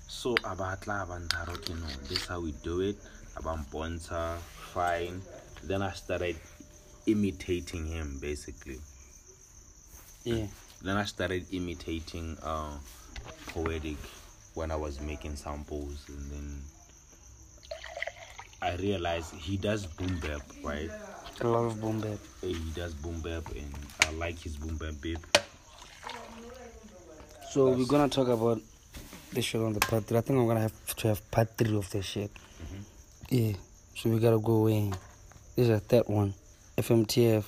[0.08, 2.96] So abatla abantaro okay no, this how we do it.
[3.36, 4.36] About Abamponta,
[4.74, 5.22] fine.
[5.64, 6.36] Then I started
[7.06, 8.78] imitating him basically.
[10.24, 10.46] Yeah.
[10.82, 12.76] Then I started imitating uh
[13.48, 13.96] poetic
[14.54, 16.62] when I was making samples and then
[18.60, 20.90] I realized he does boom bap, right?
[21.40, 22.18] I love boom bap.
[22.40, 23.74] He does boom bap and
[24.06, 25.18] I like his boom bap beat.
[27.50, 28.60] So we're gonna talk about
[29.32, 30.18] this shit on the part three.
[30.18, 32.30] I think I'm gonna have to have part three of this shit.
[33.30, 33.54] Yeah.
[33.96, 34.90] So we gotta go in.
[35.56, 36.34] This is a third one.
[36.76, 37.44] FMTF